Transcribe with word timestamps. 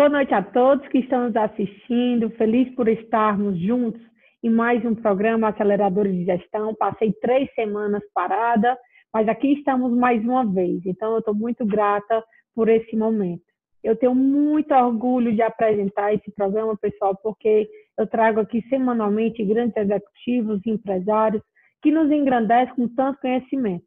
Boa 0.00 0.08
noite 0.08 0.32
a 0.32 0.42
todos 0.42 0.88
que 0.88 0.96
estão 0.96 1.26
nos 1.26 1.36
assistindo. 1.36 2.30
Feliz 2.30 2.74
por 2.74 2.88
estarmos 2.88 3.60
juntos 3.60 4.00
em 4.42 4.48
mais 4.48 4.82
um 4.82 4.94
programa 4.94 5.48
Aceleradores 5.48 6.14
de 6.14 6.24
Gestão. 6.24 6.74
Passei 6.74 7.12
três 7.20 7.52
semanas 7.54 8.02
parada, 8.14 8.78
mas 9.12 9.28
aqui 9.28 9.52
estamos 9.52 9.92
mais 9.92 10.24
uma 10.24 10.46
vez. 10.46 10.80
Então, 10.86 11.12
eu 11.12 11.18
estou 11.18 11.34
muito 11.34 11.66
grata 11.66 12.24
por 12.54 12.70
esse 12.70 12.96
momento. 12.96 13.42
Eu 13.84 13.94
tenho 13.94 14.14
muito 14.14 14.72
orgulho 14.72 15.34
de 15.34 15.42
apresentar 15.42 16.14
esse 16.14 16.32
programa, 16.32 16.74
pessoal, 16.78 17.14
porque 17.22 17.68
eu 17.98 18.06
trago 18.06 18.40
aqui 18.40 18.62
semanalmente 18.70 19.44
grandes 19.44 19.76
executivos 19.76 20.62
e 20.64 20.70
empresários 20.70 21.42
que 21.82 21.90
nos 21.90 22.10
engrandecem 22.10 22.74
com 22.74 22.88
tanto 22.88 23.20
conhecimento. 23.20 23.84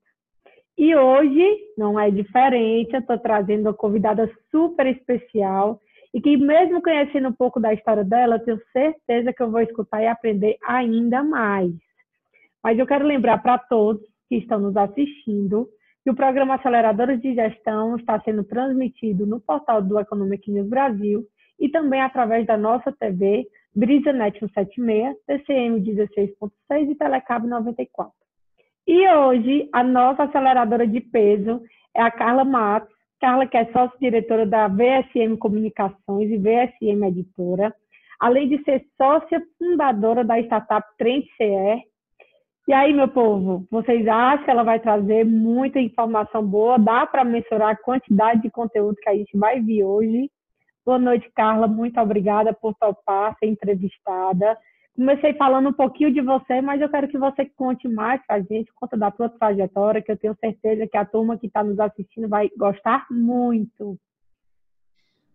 E 0.77 0.95
hoje 0.95 1.57
não 1.75 2.00
é 2.00 2.11
diferente, 2.11 2.93
eu 2.93 3.00
estou 3.00 3.18
trazendo 3.18 3.64
uma 3.64 3.73
convidada 3.73 4.32
super 4.51 4.86
especial 4.86 5.79
e 6.13 6.21
que 6.21 6.37
mesmo 6.37 6.81
conhecendo 6.81 7.29
um 7.29 7.33
pouco 7.33 7.59
da 7.59 7.73
história 7.73 8.03
dela, 8.03 8.39
tenho 8.39 8.59
certeza 8.71 9.33
que 9.33 9.41
eu 9.41 9.49
vou 9.49 9.61
escutar 9.61 10.01
e 10.01 10.07
aprender 10.07 10.57
ainda 10.63 11.23
mais. 11.23 11.71
Mas 12.63 12.77
eu 12.77 12.86
quero 12.86 13.05
lembrar 13.05 13.39
para 13.39 13.57
todos 13.57 14.01
que 14.29 14.37
estão 14.37 14.59
nos 14.59 14.77
assistindo 14.77 15.67
que 16.03 16.11
o 16.11 16.15
programa 16.15 16.55
Aceleradores 16.55 17.21
de 17.21 17.33
Gestão 17.33 17.95
está 17.95 18.19
sendo 18.21 18.43
transmitido 18.43 19.25
no 19.25 19.39
portal 19.39 19.81
do 19.81 19.99
Economic 19.99 20.51
News 20.51 20.67
Brasil 20.67 21.25
e 21.59 21.69
também 21.69 22.01
através 22.01 22.45
da 22.45 22.57
nossa 22.57 22.91
TV 22.91 23.47
BrisaNet 23.75 24.37
176, 24.37 25.15
TCM 25.25 25.81
16.6 25.81 26.91
e 26.91 26.95
Telecab 26.95 27.47
94. 27.47 28.14
E 28.86 29.09
hoje 29.09 29.69
a 29.71 29.83
nossa 29.83 30.23
aceleradora 30.23 30.86
de 30.86 31.00
peso 31.00 31.61
é 31.95 32.02
a 32.02 32.11
Carla 32.11 32.44
Matos, 32.44 32.92
Carla, 33.23 33.48
que 33.48 33.56
é 33.56 33.64
sócia-diretora 33.72 34.45
da 34.45 34.67
VSM 34.67 35.38
Comunicações 35.39 36.30
e 36.30 36.38
VSM 36.38 37.08
Editora, 37.08 37.73
além 38.20 38.50
de 38.50 38.61
ser 38.66 38.84
sócia 39.02 39.42
fundadora 39.58 40.25
da 40.25 40.38
startup 40.42 40.86
Trend 40.98 41.23
CR. 41.38 41.80
E 42.67 42.73
aí, 42.73 42.92
meu 42.92 43.08
povo, 43.08 43.66
vocês 43.72 44.06
acham 44.09 44.44
que 44.44 44.52
ela 44.52 44.64
vai 44.64 44.78
trazer 44.78 45.23
muita 45.23 45.80
informação 45.80 46.45
boa? 46.45 46.78
Dá 46.78 47.06
para 47.06 47.23
mensurar 47.23 47.70
a 47.70 47.78
quantidade 47.78 48.42
de 48.42 48.52
conteúdo 48.52 48.98
que 49.02 49.09
a 49.09 49.16
gente 49.16 49.38
vai 49.38 49.61
vir 49.61 49.86
hoje? 49.86 50.30
Boa 50.86 51.00
noite, 51.00 51.31
Carla. 51.33 51.66
Muito 51.66 51.98
obrigada 52.02 52.52
por 52.52 52.76
topar 52.76 53.38
ser 53.39 53.45
entrevistada. 53.45 54.58
Comecei 54.95 55.33
falando 55.33 55.69
um 55.69 55.73
pouquinho 55.73 56.13
de 56.13 56.22
você, 56.22 56.61
mas 56.61 56.80
eu 56.80 56.88
quero 56.88 57.08
que 57.08 57.17
você 57.17 57.45
conte 57.45 57.88
mais 57.88 58.22
para 58.27 58.36
a 58.36 58.41
gente, 58.41 58.72
conta 58.75 58.95
da 58.95 59.09
tua 59.09 59.27
trajetória, 59.27 60.03
que 60.03 60.11
eu 60.11 60.17
tenho 60.17 60.38
certeza 60.39 60.88
que 60.88 60.97
a 60.97 61.05
turma 61.05 61.38
que 61.38 61.47
está 61.47 61.63
nos 61.63 61.80
assistindo 61.80 62.30
vai 62.30 62.49
gostar 62.55 63.08
muito. 63.09 63.99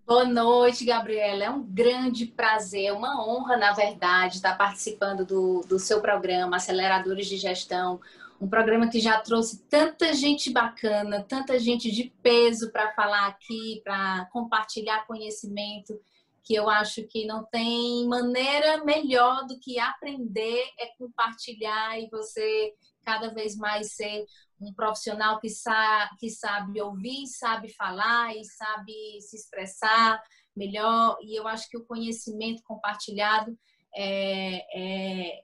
Boa 0.06 0.24
noite, 0.24 0.84
Gabriela. 0.84 1.44
É 1.44 1.50
um 1.50 1.62
grande 1.62 2.26
prazer, 2.26 2.84
é 2.84 2.92
uma 2.92 3.28
honra, 3.28 3.56
na 3.56 3.72
verdade, 3.72 4.36
estar 4.36 4.56
participando 4.56 5.26
do, 5.26 5.60
do 5.62 5.78
seu 5.78 6.00
programa 6.00 6.56
Aceleradores 6.56 7.26
de 7.26 7.36
Gestão, 7.36 8.00
um 8.40 8.48
programa 8.48 8.88
que 8.88 9.00
já 9.00 9.20
trouxe 9.20 9.66
tanta 9.68 10.14
gente 10.14 10.52
bacana, 10.52 11.24
tanta 11.28 11.58
gente 11.58 11.90
de 11.90 12.12
peso 12.22 12.70
para 12.70 12.92
falar 12.92 13.26
aqui, 13.26 13.82
para 13.82 14.28
compartilhar 14.32 15.04
conhecimento 15.04 16.00
que 16.48 16.54
eu 16.54 16.70
acho 16.70 17.06
que 17.06 17.26
não 17.26 17.44
tem 17.44 18.08
maneira 18.08 18.82
melhor 18.82 19.46
do 19.46 19.60
que 19.60 19.78
aprender 19.78 20.64
é 20.78 20.86
compartilhar 20.96 22.00
e 22.00 22.08
você 22.08 22.72
cada 23.04 23.28
vez 23.34 23.54
mais 23.54 23.94
ser 23.94 24.24
um 24.58 24.72
profissional 24.72 25.38
que, 25.40 25.50
sa 25.50 26.08
que 26.18 26.30
sabe 26.30 26.80
ouvir, 26.80 27.26
sabe 27.26 27.68
falar 27.74 28.34
e 28.34 28.42
sabe 28.46 29.20
se 29.20 29.36
expressar 29.36 30.22
melhor. 30.56 31.18
E 31.20 31.38
eu 31.38 31.46
acho 31.46 31.68
que 31.68 31.76
o 31.76 31.84
conhecimento 31.84 32.62
compartilhado 32.62 33.54
é, 33.94 34.64
é, 34.74 35.42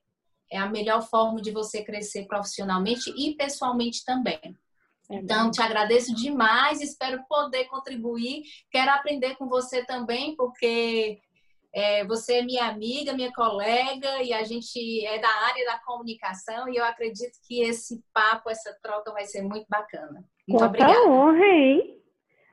é 0.52 0.56
a 0.58 0.70
melhor 0.70 1.02
forma 1.02 1.38
de 1.42 1.50
você 1.50 1.84
crescer 1.84 2.26
profissionalmente 2.26 3.10
e 3.10 3.36
pessoalmente 3.36 4.02
também. 4.06 4.40
É 5.10 5.16
então, 5.16 5.50
te 5.50 5.60
agradeço 5.60 6.14
demais, 6.14 6.80
espero 6.80 7.22
poder 7.28 7.64
contribuir. 7.66 8.42
Quero 8.70 8.90
aprender 8.90 9.36
com 9.36 9.48
você 9.48 9.84
também, 9.84 10.34
porque 10.34 11.18
é, 11.74 12.04
você 12.06 12.38
é 12.38 12.42
minha 12.42 12.66
amiga, 12.66 13.12
minha 13.12 13.32
colega, 13.32 14.22
e 14.22 14.32
a 14.32 14.42
gente 14.44 15.04
é 15.04 15.18
da 15.18 15.28
área 15.28 15.66
da 15.66 15.78
comunicação, 15.84 16.68
e 16.68 16.76
eu 16.76 16.84
acredito 16.84 17.38
que 17.46 17.62
esse 17.62 18.02
papo, 18.14 18.48
essa 18.48 18.74
troca 18.82 19.12
vai 19.12 19.24
ser 19.24 19.42
muito 19.42 19.66
bacana. 19.68 20.24
Muito 20.48 20.62
Quanta 20.62 20.66
obrigada. 20.66 21.08
honra, 21.08 21.46
hein? 21.46 22.00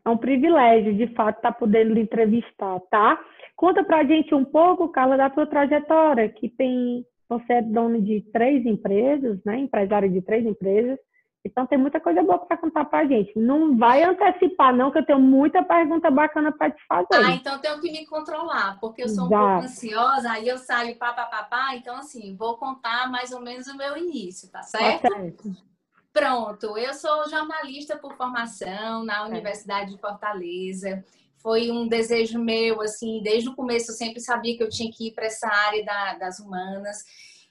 É 0.03 0.09
um 0.09 0.17
privilégio, 0.17 0.97
de 0.97 1.07
fato, 1.13 1.37
estar 1.37 1.51
podendo 1.53 1.93
lhe 1.93 2.01
entrevistar, 2.01 2.79
tá? 2.89 3.23
Conta 3.55 3.83
pra 3.83 4.03
gente 4.03 4.33
um 4.33 4.43
pouco, 4.43 4.89
Carla, 4.89 5.15
da 5.15 5.29
tua 5.29 5.45
trajetória, 5.45 6.27
que 6.27 6.49
tem... 6.49 7.05
Você 7.29 7.53
é 7.53 7.61
dono 7.61 8.01
de 8.01 8.19
três 8.33 8.65
empresas, 8.65 9.39
né? 9.45 9.57
Empresário 9.57 10.11
de 10.11 10.21
três 10.21 10.45
empresas 10.45 10.99
então 11.43 11.65
tem 11.65 11.77
muita 11.77 11.99
coisa 11.99 12.21
boa 12.21 12.37
para 12.39 12.57
contar 12.57 12.85
para 12.85 13.07
gente. 13.07 13.37
Não 13.37 13.75
vai 13.75 14.03
antecipar, 14.03 14.75
não, 14.75 14.91
que 14.91 14.99
eu 14.99 15.05
tenho 15.05 15.19
muita 15.19 15.63
pergunta 15.63 16.11
bacana 16.11 16.51
para 16.51 16.71
te 16.71 16.81
fazer. 16.87 17.25
Ah, 17.25 17.31
então 17.31 17.59
tenho 17.59 17.79
que 17.81 17.91
me 17.91 18.05
controlar, 18.05 18.79
porque 18.79 19.03
eu 19.03 19.09
sou 19.09 19.25
um 19.25 19.29
pouco 19.29 19.63
ansiosa, 19.63 20.31
aí 20.31 20.47
eu 20.47 20.57
saio 20.57 20.95
pá, 20.97 21.13
pá, 21.13 21.25
pá, 21.25 21.43
pá, 21.43 21.75
então 21.75 21.95
assim, 21.97 22.35
vou 22.35 22.57
contar 22.57 23.09
mais 23.09 23.31
ou 23.31 23.41
menos 23.41 23.67
o 23.67 23.75
meu 23.75 23.97
início, 23.97 24.49
tá 24.51 24.61
certo? 24.61 25.01
Tá 25.01 25.09
certo. 25.09 25.71
Pronto, 26.13 26.77
eu 26.77 26.93
sou 26.93 27.29
jornalista 27.29 27.97
por 27.97 28.15
formação 28.15 29.03
na 29.03 29.25
Universidade 29.25 29.91
de 29.95 30.01
Fortaleza. 30.01 31.03
Foi 31.37 31.71
um 31.71 31.87
desejo 31.87 32.37
meu, 32.37 32.81
assim, 32.81 33.21
desde 33.23 33.49
o 33.49 33.55
começo 33.55 33.91
eu 33.91 33.95
sempre 33.95 34.19
sabia 34.19 34.55
que 34.55 34.61
eu 34.61 34.69
tinha 34.69 34.91
que 34.91 35.07
ir 35.07 35.13
para 35.13 35.25
essa 35.25 35.47
área 35.47 35.83
da, 35.83 36.13
das 36.15 36.39
humanas. 36.39 36.97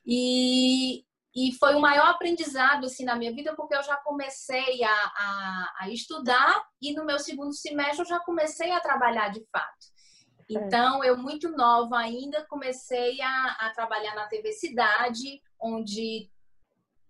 E 0.06 1.05
e 1.35 1.53
foi 1.59 1.75
o 1.75 1.81
maior 1.81 2.09
aprendizado 2.09 2.87
assim 2.87 3.05
na 3.05 3.15
minha 3.15 3.33
vida 3.33 3.55
porque 3.55 3.75
eu 3.75 3.83
já 3.83 3.97
comecei 3.99 4.83
a, 4.83 4.91
a, 4.91 5.75
a, 5.81 5.91
estudar 5.91 6.65
e 6.83 6.93
no 6.93 7.05
meu 7.05 7.19
segundo 7.19 7.53
semestre 7.53 8.01
eu 8.01 8.07
já 8.07 8.19
comecei 8.21 8.73
a 8.73 8.81
trabalhar 8.81 9.29
de 9.29 9.45
fato. 9.53 9.87
Então 10.49 11.05
eu 11.05 11.17
muito 11.17 11.49
nova 11.51 11.97
ainda 11.99 12.45
comecei 12.49 13.21
a, 13.21 13.57
a 13.61 13.71
trabalhar 13.71 14.17
na 14.17 14.27
TV 14.27 14.51
Cidade, 14.53 15.41
onde 15.61 16.29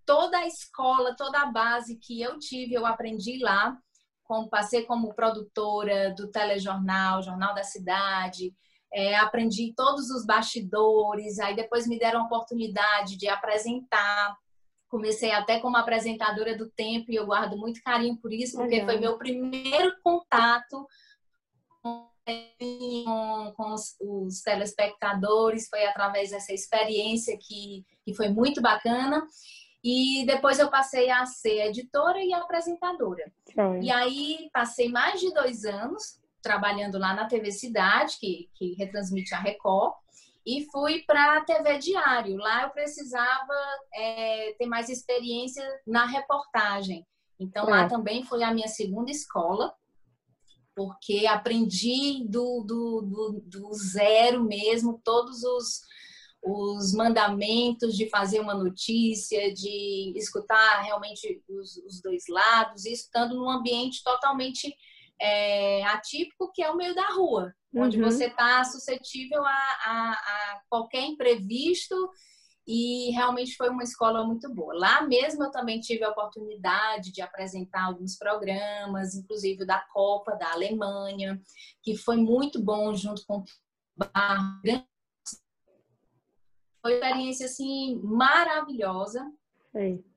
toda 0.04 0.38
a 0.38 0.46
escola, 0.46 1.16
toda 1.16 1.40
a 1.40 1.46
base 1.46 1.96
que 1.96 2.20
eu 2.20 2.38
tive 2.38 2.74
eu 2.74 2.84
aprendi 2.84 3.38
lá. 3.38 3.78
Como, 4.24 4.48
passei 4.48 4.84
como 4.84 5.14
produtora 5.14 6.14
do 6.14 6.30
telejornal, 6.30 7.22
Jornal 7.22 7.52
da 7.54 7.64
Cidade, 7.64 8.54
é, 8.92 9.16
aprendi 9.16 9.72
todos 9.76 10.10
os 10.10 10.26
bastidores, 10.26 11.38
aí 11.38 11.54
depois 11.54 11.86
me 11.86 11.98
deram 11.98 12.22
a 12.22 12.24
oportunidade 12.24 13.16
de 13.16 13.28
apresentar. 13.28 14.36
Comecei 14.88 15.30
até 15.30 15.60
como 15.60 15.76
apresentadora 15.76 16.56
do 16.56 16.68
Tempo 16.68 17.12
e 17.12 17.14
eu 17.14 17.26
guardo 17.26 17.56
muito 17.56 17.82
carinho 17.82 18.16
por 18.16 18.32
isso, 18.32 18.56
porque 18.56 18.84
foi 18.84 18.98
meu 18.98 19.16
primeiro 19.16 19.94
contato 20.02 20.86
com, 21.80 22.08
com 23.56 23.72
os, 23.72 23.96
os, 24.00 24.42
telespectadores, 24.42 25.68
foi 25.68 25.84
através 25.86 26.30
dessa 26.30 26.52
experiência 26.52 27.38
que, 27.40 27.84
que 28.04 28.14
foi 28.14 28.28
muito 28.28 28.60
bacana. 28.60 29.24
E 29.82 30.26
depois 30.26 30.58
eu 30.58 30.68
passei 30.68 31.08
a 31.08 31.24
ser 31.24 31.68
editora 31.68 32.22
e 32.22 32.34
apresentadora. 32.34 33.32
Sim. 33.46 33.80
E 33.80 33.90
aí 33.90 34.50
passei 34.52 34.90
mais 34.90 35.20
de 35.20 35.32
dois 35.32 35.64
anos 35.64 36.19
trabalhando 36.42 36.98
lá 36.98 37.14
na 37.14 37.26
TV 37.26 37.50
Cidade, 37.52 38.16
que, 38.18 38.50
que 38.54 38.74
retransmite 38.74 39.34
a 39.34 39.40
Record, 39.40 39.94
e 40.46 40.66
fui 40.72 41.02
para 41.02 41.38
a 41.38 41.44
TV 41.44 41.78
Diário. 41.78 42.36
Lá 42.36 42.62
eu 42.62 42.70
precisava 42.70 43.54
é, 43.94 44.54
ter 44.58 44.66
mais 44.66 44.88
experiência 44.88 45.64
na 45.86 46.06
reportagem. 46.06 47.06
Então, 47.38 47.68
é. 47.68 47.70
lá 47.70 47.88
também 47.88 48.24
foi 48.24 48.42
a 48.42 48.52
minha 48.52 48.68
segunda 48.68 49.10
escola, 49.10 49.74
porque 50.74 51.26
aprendi 51.26 52.26
do, 52.28 52.64
do, 52.66 53.02
do, 53.02 53.42
do 53.46 53.74
zero 53.74 54.44
mesmo 54.44 55.00
todos 55.04 55.42
os, 55.42 55.80
os 56.42 56.94
mandamentos 56.94 57.96
de 57.96 58.08
fazer 58.08 58.40
uma 58.40 58.54
notícia, 58.54 59.52
de 59.52 60.12
escutar 60.16 60.82
realmente 60.82 61.42
os, 61.48 61.76
os 61.78 62.00
dois 62.00 62.24
lados, 62.28 62.84
isso 62.86 63.04
estando 63.04 63.34
num 63.34 63.50
ambiente 63.50 64.02
totalmente 64.02 64.74
é, 65.20 65.84
atípico, 65.84 66.50
que 66.52 66.62
é 66.62 66.70
o 66.70 66.76
meio 66.76 66.94
da 66.94 67.08
rua, 67.10 67.54
uhum. 67.72 67.82
onde 67.82 68.00
você 68.00 68.26
está 68.26 68.64
suscetível 68.64 69.44
a, 69.44 69.50
a, 69.50 70.12
a, 70.12 70.60
qualquer 70.68 71.02
imprevisto 71.02 71.94
e 72.66 73.10
realmente 73.10 73.56
foi 73.56 73.68
uma 73.68 73.82
escola 73.82 74.24
muito 74.24 74.52
boa. 74.54 74.72
Lá 74.74 75.02
mesmo 75.02 75.44
eu 75.44 75.50
também 75.50 75.80
tive 75.80 76.04
a 76.04 76.10
oportunidade 76.10 77.12
de 77.12 77.20
apresentar 77.20 77.84
alguns 77.84 78.16
programas, 78.16 79.14
inclusive 79.14 79.64
da 79.66 79.80
Copa 79.92 80.36
da 80.36 80.52
Alemanha, 80.52 81.40
que 81.82 81.96
foi 81.96 82.16
muito 82.16 82.62
bom 82.62 82.94
junto 82.94 83.24
com 83.26 83.38
o 83.38 83.44
foi 86.82 86.98
uma 86.98 87.08
experiência 87.08 87.46
assim 87.46 88.00
maravilhosa. 88.02 89.30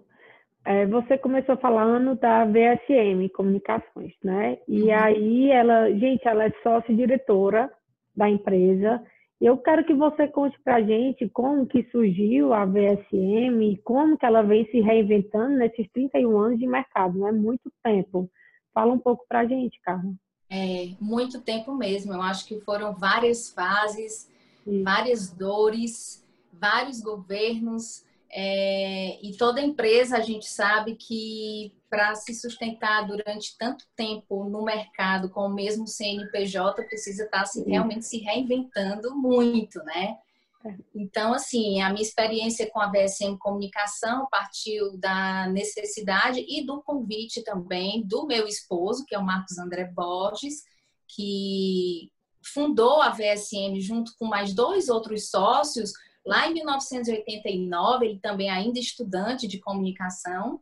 É, 0.65 0.85
você 0.85 1.17
começou 1.17 1.57
falando 1.57 2.15
da 2.15 2.43
VSM 2.43 3.29
Comunicações, 3.33 4.13
né? 4.21 4.59
E 4.67 4.83
uhum. 4.83 4.93
aí 4.93 5.49
ela, 5.49 5.89
gente, 5.91 6.27
ela 6.27 6.43
é 6.45 6.51
sócia-diretora 6.61 7.71
da 8.17 8.29
empresa 8.29 9.01
eu 9.39 9.57
quero 9.57 9.85
que 9.85 9.93
você 9.93 10.27
conte 10.27 10.59
para 10.63 10.77
a 10.77 10.81
gente 10.81 11.29
como 11.29 11.67
que 11.67 11.83
surgiu 11.91 12.53
a 12.53 12.65
VSM, 12.65 13.79
como 13.83 14.17
que 14.17 14.25
ela 14.25 14.41
vem 14.41 14.65
se 14.71 14.79
reinventando 14.79 15.57
nesses 15.57 15.87
31 15.93 16.37
anos 16.39 16.59
de 16.59 16.65
mercado, 16.65 17.19
não 17.19 17.27
é 17.27 17.31
muito 17.31 17.71
tempo. 17.83 18.29
Fala 18.73 18.93
um 18.93 18.99
pouco 18.99 19.25
para 19.29 19.41
a 19.41 19.45
gente, 19.45 19.79
Carla. 19.81 20.11
É, 20.49 20.89
muito 20.99 21.41
tempo 21.41 21.75
mesmo. 21.75 22.13
Eu 22.13 22.21
acho 22.21 22.47
que 22.47 22.59
foram 22.61 22.93
várias 22.93 23.51
fases, 23.51 24.31
Sim. 24.63 24.83
várias 24.83 25.31
dores, 25.31 26.25
vários 26.51 26.99
governos, 26.99 28.05
é, 28.31 29.23
e 29.23 29.37
toda 29.37 29.61
empresa 29.61 30.17
a 30.17 30.21
gente 30.21 30.47
sabe 30.47 30.95
que 30.95 31.71
para 31.89 32.15
se 32.15 32.33
sustentar 32.33 33.07
durante 33.07 33.57
tanto 33.57 33.85
tempo 33.95 34.43
no 34.45 34.63
mercado 34.63 35.29
com 35.29 35.41
o 35.41 35.53
mesmo 35.53 35.87
CNPJ 35.87 36.83
precisa 36.83 37.23
estar 37.23 37.37
tá, 37.37 37.43
assim, 37.43 37.63
realmente 37.69 38.05
se 38.05 38.17
reinventando 38.17 39.15
muito, 39.15 39.81
né? 39.83 40.17
É. 40.65 40.75
Então, 40.95 41.33
assim, 41.33 41.81
a 41.81 41.89
minha 41.89 42.01
experiência 42.01 42.69
com 42.69 42.79
a 42.79 42.91
VSM 42.91 43.37
Comunicação 43.37 44.27
partiu 44.29 44.97
da 44.97 45.47
necessidade 45.47 46.45
e 46.47 46.65
do 46.65 46.81
convite 46.81 47.43
também 47.43 48.05
do 48.05 48.25
meu 48.25 48.47
esposo, 48.47 49.05
que 49.05 49.15
é 49.15 49.19
o 49.19 49.25
Marcos 49.25 49.57
André 49.57 49.85
Borges, 49.85 50.63
que 51.07 52.11
fundou 52.53 53.01
a 53.01 53.09
VSM 53.09 53.79
junto 53.79 54.11
com 54.17 54.25
mais 54.25 54.53
dois 54.53 54.89
outros 54.89 55.29
sócios 55.29 55.93
Lá 56.27 56.49
em 56.49 56.55
1989, 56.55 58.05
ele 58.05 58.19
também 58.19 58.49
ainda 58.49 58.77
estudante 58.77 59.47
de 59.47 59.59
comunicação 59.59 60.59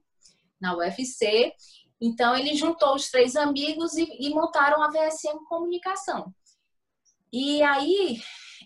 na 0.66 0.76
UFC. 0.76 1.54
Então, 2.02 2.36
ele 2.36 2.56
juntou 2.56 2.96
os 2.96 3.10
três 3.10 3.36
amigos 3.36 3.94
e, 3.94 4.06
e 4.20 4.30
montaram 4.32 4.82
a 4.82 4.90
VSM 4.90 5.46
Comunicação. 5.48 6.34
E 7.32 7.62
aí, 7.62 8.20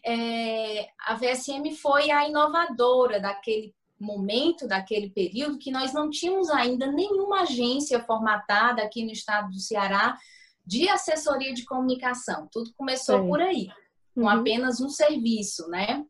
é, 0.06 0.90
a 1.06 1.16
VSM 1.16 1.72
foi 1.76 2.10
a 2.10 2.28
inovadora 2.28 3.20
daquele 3.20 3.74
momento, 4.00 4.68
daquele 4.68 5.10
período, 5.10 5.60
que 5.60 5.72
nós 5.72 5.94
não 5.94 6.10
tínhamos 6.10 6.50
ainda 6.50 6.88
nenhuma 6.88 7.42
agência 7.42 8.02
formatada 8.04 8.82
aqui 8.82 9.04
no 9.04 9.12
estado 9.12 9.50
do 9.50 9.60
Ceará 9.60 10.18
de 10.66 10.88
assessoria 10.88 11.54
de 11.54 11.66
comunicação. 11.66 12.48
Tudo 12.52 12.72
começou 12.78 13.26
por 13.28 13.42
aí, 13.42 13.68
com 14.16 14.22
uhum. 14.22 14.30
apenas 14.30 14.80
um 14.80 14.90
serviço, 14.90 15.68
né? 15.68 16.06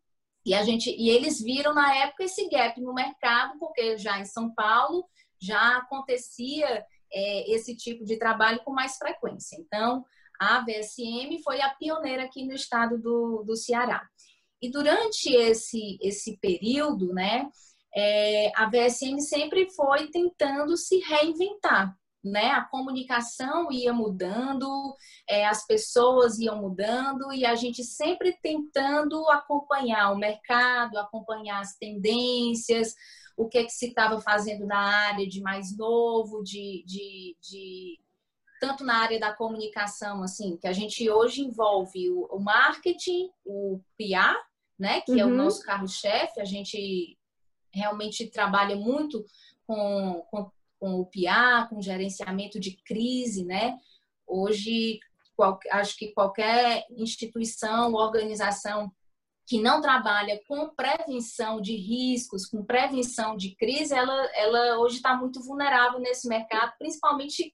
E 0.46 0.54
a 0.54 0.64
gente 0.64 0.90
e 0.90 1.10
eles 1.10 1.42
viram 1.42 1.74
na 1.74 1.96
época 1.96 2.24
esse 2.24 2.48
gap 2.50 2.80
no 2.82 2.94
mercado, 2.94 3.58
porque 3.60 3.98
já 3.98 4.20
em 4.20 4.26
São 4.26 4.54
Paulo 4.54 5.06
já 5.42 5.78
acontecia 5.78 6.86
é, 7.12 7.52
esse 7.52 7.76
tipo 7.76 8.04
de 8.06 8.18
trabalho 8.18 8.62
com 8.64 8.72
mais 8.72 8.98
frequência. 8.98 9.58
Então, 9.60 10.06
a 10.40 10.62
VSM 10.62 11.42
foi 11.44 11.62
a 11.62 11.70
pioneira 11.70 12.24
aqui 12.24 12.46
no 12.46 12.54
estado 12.54 12.98
do, 12.98 13.44
do 13.44 13.56
Ceará. 13.56 14.08
E 14.62 14.70
durante 14.70 15.34
esse, 15.34 15.98
esse 16.02 16.38
período, 16.38 17.14
né, 17.14 17.50
é, 17.96 18.52
a 18.56 18.70
VSM 18.70 19.20
sempre 19.20 19.70
foi 19.72 20.10
tentando 20.10 20.76
se 20.78 21.00
reinventar 21.00 21.98
né? 22.24 22.52
A 22.52 22.64
comunicação 22.64 23.72
ia 23.72 23.94
mudando, 23.94 24.96
é, 25.28 25.46
as 25.46 25.66
pessoas 25.66 26.38
iam 26.38 26.62
mudando 26.62 27.32
e 27.34 27.46
a 27.46 27.56
gente 27.56 27.84
sempre 27.84 28.38
tentando 28.42 29.28
acompanhar 29.30 30.12
o 30.12 30.18
mercado, 30.18 30.98
acompanhar 30.98 31.62
as 31.62 31.76
tendências, 31.78 32.94
o 33.40 33.48
que, 33.48 33.64
que 33.64 33.72
se 33.72 33.88
estava 33.88 34.20
fazendo 34.20 34.66
na 34.66 34.80
área 34.80 35.28
de 35.28 35.42
mais 35.42 35.76
novo, 35.78 36.44
de, 36.44 36.84
de, 36.86 37.38
de, 37.42 38.00
tanto 38.60 38.84
na 38.84 38.98
área 38.98 39.20
da 39.20 39.34
comunicação, 39.34 40.22
assim, 40.22 40.58
que 40.58 40.68
a 40.68 40.74
gente 40.74 41.10
hoje 41.10 41.42
envolve 41.42 42.10
o, 42.10 42.26
o 42.26 42.40
marketing, 42.40 43.30
o 43.46 43.80
PR, 43.98 44.36
né? 44.78 45.02
Que 45.02 45.14
uhum. 45.14 45.20
é 45.20 45.26
o 45.26 45.30
uhum. 45.30 45.36
nosso 45.36 45.64
carro-chefe, 45.64 46.42
a 46.42 46.46
gente 46.46 47.18
realmente 47.74 48.28
trabalha 48.28 48.76
muito 48.76 49.24
com, 49.66 50.26
com 50.30 50.52
com 50.80 51.02
o 51.02 51.06
PIA, 51.06 51.68
com 51.70 51.82
gerenciamento 51.82 52.60
de 52.60 52.78
crise, 52.84 53.44
né? 53.44 53.78
Hoje, 54.26 55.00
qual, 55.36 55.60
acho 55.72 55.98
que 55.98 56.14
qualquer 56.14 56.86
instituição, 56.92 57.94
organização 57.94 58.92
que 59.50 59.60
não 59.60 59.82
trabalha 59.82 60.40
com 60.48 60.70
prevenção 60.70 61.60
de 61.60 61.76
riscos, 61.76 62.46
com 62.46 62.64
prevenção 62.64 63.36
de 63.36 63.56
crise, 63.56 63.96
ela, 63.96 64.30
ela 64.36 64.78
hoje 64.78 64.98
está 64.98 65.18
muito 65.18 65.42
vulnerável 65.42 66.00
nesse 66.00 66.28
mercado, 66.28 66.72
principalmente 66.78 67.52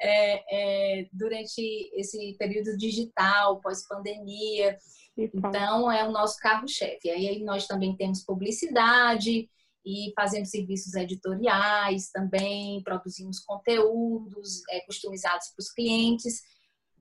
é, 0.00 1.00
é, 1.00 1.08
durante 1.12 1.60
esse 1.94 2.36
período 2.38 2.76
digital, 2.76 3.60
pós-pandemia. 3.60 4.78
Então, 5.18 5.90
é 5.90 6.06
o 6.06 6.12
nosso 6.12 6.38
carro-chefe. 6.38 7.10
Aí 7.10 7.42
nós 7.42 7.66
também 7.66 7.96
temos 7.96 8.24
publicidade, 8.24 9.50
e 9.84 10.12
fazemos 10.14 10.50
serviços 10.50 10.94
editoriais 10.94 12.10
também, 12.10 12.80
produzimos 12.84 13.40
conteúdos 13.40 14.62
é, 14.70 14.80
customizados 14.86 15.48
para 15.48 15.62
os 15.62 15.72
clientes. 15.72 16.42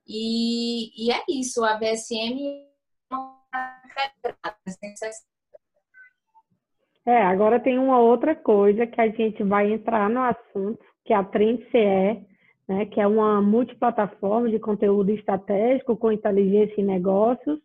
E, 0.07 1.05
e, 1.05 1.11
é 1.11 1.23
isso, 1.29 1.63
a 1.63 1.77
VSM 1.77 2.72
é, 7.05 7.21
agora 7.21 7.59
tem 7.59 7.77
uma 7.77 7.99
outra 7.99 8.35
coisa 8.35 8.87
que 8.87 8.99
a 8.99 9.09
gente 9.09 9.43
vai 9.43 9.71
entrar 9.71 10.09
no 10.09 10.21
assunto, 10.21 10.79
que 11.03 11.13
é 11.13 11.15
a 11.15 11.23
TrendCE, 11.23 12.25
né, 12.67 12.85
que 12.85 12.99
é 13.01 13.05
uma 13.05 13.41
multiplataforma 13.41 14.49
de 14.49 14.57
conteúdo 14.57 15.11
estratégico 15.11 15.97
com 15.97 16.11
inteligência 16.11 16.79
em 16.79 16.85
negócios, 16.85 17.59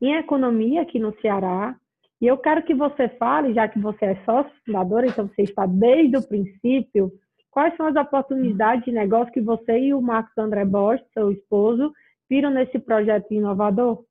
em 0.00 0.14
economia 0.14 0.82
aqui 0.82 0.98
no 0.98 1.14
Ceará, 1.20 1.76
e 2.20 2.26
eu 2.26 2.38
quero 2.38 2.62
que 2.62 2.74
você 2.74 3.08
fale, 3.08 3.54
já 3.54 3.68
que 3.68 3.78
você 3.78 4.04
é 4.04 4.24
sócio 4.24 4.52
fundadora, 4.64 5.06
então 5.06 5.28
você 5.28 5.42
está 5.42 5.66
desde 5.66 6.16
o 6.16 6.28
princípio, 6.28 7.12
quais 7.50 7.76
são 7.76 7.86
as 7.86 7.96
oportunidades 7.96 8.84
de 8.84 8.92
negócio 8.92 9.32
que 9.32 9.40
você 9.40 9.78
e 9.78 9.94
o 9.94 10.00
Marcos 10.00 10.36
André 10.38 10.64
Bosch, 10.64 11.02
seu 11.12 11.30
esposo, 11.30 11.92
viram 12.28 12.50
nesse 12.50 12.78
projeto 12.78 13.32
inovador? 13.32 14.04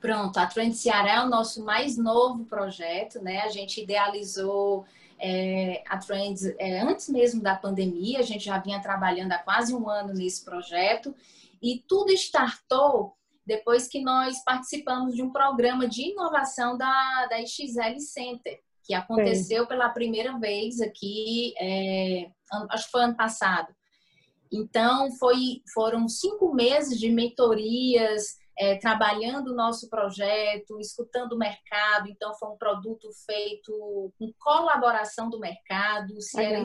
Pronto, 0.00 0.36
a 0.38 0.46
Trend 0.46 0.74
Ceará 0.74 1.16
é 1.16 1.20
o 1.24 1.28
nosso 1.28 1.64
mais 1.64 1.96
novo 1.96 2.44
projeto, 2.44 3.20
né? 3.22 3.40
A 3.40 3.48
gente 3.48 3.80
idealizou 3.80 4.84
é, 5.18 5.82
a 5.88 5.98
Trends 5.98 6.44
é, 6.58 6.80
antes 6.80 7.08
mesmo 7.08 7.40
da 7.40 7.54
pandemia, 7.54 8.18
a 8.18 8.22
gente 8.22 8.44
já 8.44 8.58
vinha 8.58 8.80
trabalhando 8.80 9.32
há 9.32 9.38
quase 9.38 9.74
um 9.74 9.88
ano 9.88 10.12
nesse 10.12 10.44
projeto 10.44 11.14
e 11.62 11.82
tudo 11.86 12.10
startou 12.12 13.16
depois 13.46 13.86
que 13.86 14.00
nós 14.00 14.42
participamos 14.44 15.14
de 15.14 15.22
um 15.22 15.30
programa 15.30 15.86
de 15.86 16.10
inovação 16.10 16.76
da, 16.76 17.26
da 17.26 17.44
XL 17.44 17.98
Center, 17.98 18.60
que 18.84 18.94
aconteceu 18.94 19.62
Sim. 19.62 19.68
pela 19.68 19.88
primeira 19.88 20.36
vez 20.38 20.80
aqui, 20.80 21.54
é, 21.60 22.30
acho 22.70 22.86
que 22.86 22.90
foi 22.90 23.02
ano 23.02 23.16
passado. 23.16 23.72
Então, 24.52 25.10
foi, 25.12 25.62
foram 25.72 26.08
cinco 26.08 26.54
meses 26.54 26.98
de 26.98 27.10
mentorias, 27.10 28.38
é, 28.58 28.76
trabalhando 28.76 29.48
o 29.48 29.56
nosso 29.56 29.88
projeto, 29.88 30.78
escutando 30.78 31.32
o 31.32 31.38
mercado. 31.38 32.08
Então, 32.08 32.34
foi 32.34 32.50
um 32.50 32.56
produto 32.56 33.08
feito 33.26 34.12
com 34.18 34.32
colaboração 34.38 35.30
do 35.30 35.38
mercado. 35.38 36.20
Se 36.20 36.42
era 36.42 36.62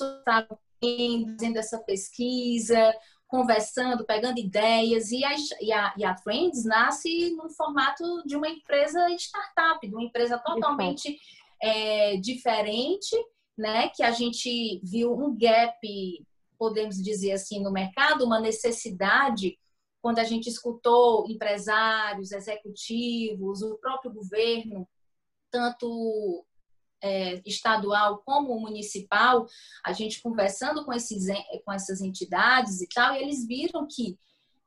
estavam 0.00 0.58
fazendo 0.80 1.56
essa 1.56 1.78
pesquisa, 1.80 2.94
conversando, 3.26 4.06
pegando 4.06 4.38
ideias, 4.38 5.10
e 5.10 5.24
a, 5.24 5.34
e, 5.60 5.72
a, 5.72 5.94
e 5.96 6.04
a 6.04 6.14
Trends 6.14 6.64
nasce 6.64 7.34
no 7.34 7.50
formato 7.50 8.22
de 8.24 8.36
uma 8.36 8.48
empresa 8.48 9.08
startup, 9.10 9.86
de 9.86 9.94
uma 9.94 10.04
empresa 10.04 10.38
totalmente 10.38 11.18
é, 11.62 12.16
diferente, 12.16 13.14
né? 13.56 13.90
Que 13.94 14.02
a 14.02 14.12
gente 14.12 14.80
viu 14.82 15.12
um 15.12 15.36
gap, 15.36 15.76
podemos 16.58 16.96
dizer 16.96 17.32
assim, 17.32 17.62
no 17.62 17.72
mercado, 17.72 18.24
uma 18.24 18.40
necessidade 18.40 19.58
quando 20.00 20.18
a 20.18 20.24
gente 20.24 20.48
escutou 20.48 21.28
empresários, 21.28 22.32
executivos, 22.32 23.62
o 23.62 23.76
próprio 23.78 24.12
governo, 24.12 24.88
tanto 25.50 26.44
é, 27.02 27.40
estadual 27.46 28.22
como 28.24 28.58
municipal, 28.60 29.46
a 29.84 29.92
gente 29.92 30.22
conversando 30.22 30.84
com, 30.84 30.92
esses, 30.92 31.26
com 31.64 31.72
essas 31.72 32.00
entidades 32.00 32.80
e 32.80 32.88
tal, 32.88 33.14
e 33.14 33.22
eles 33.22 33.46
viram 33.46 33.86
que 33.90 34.18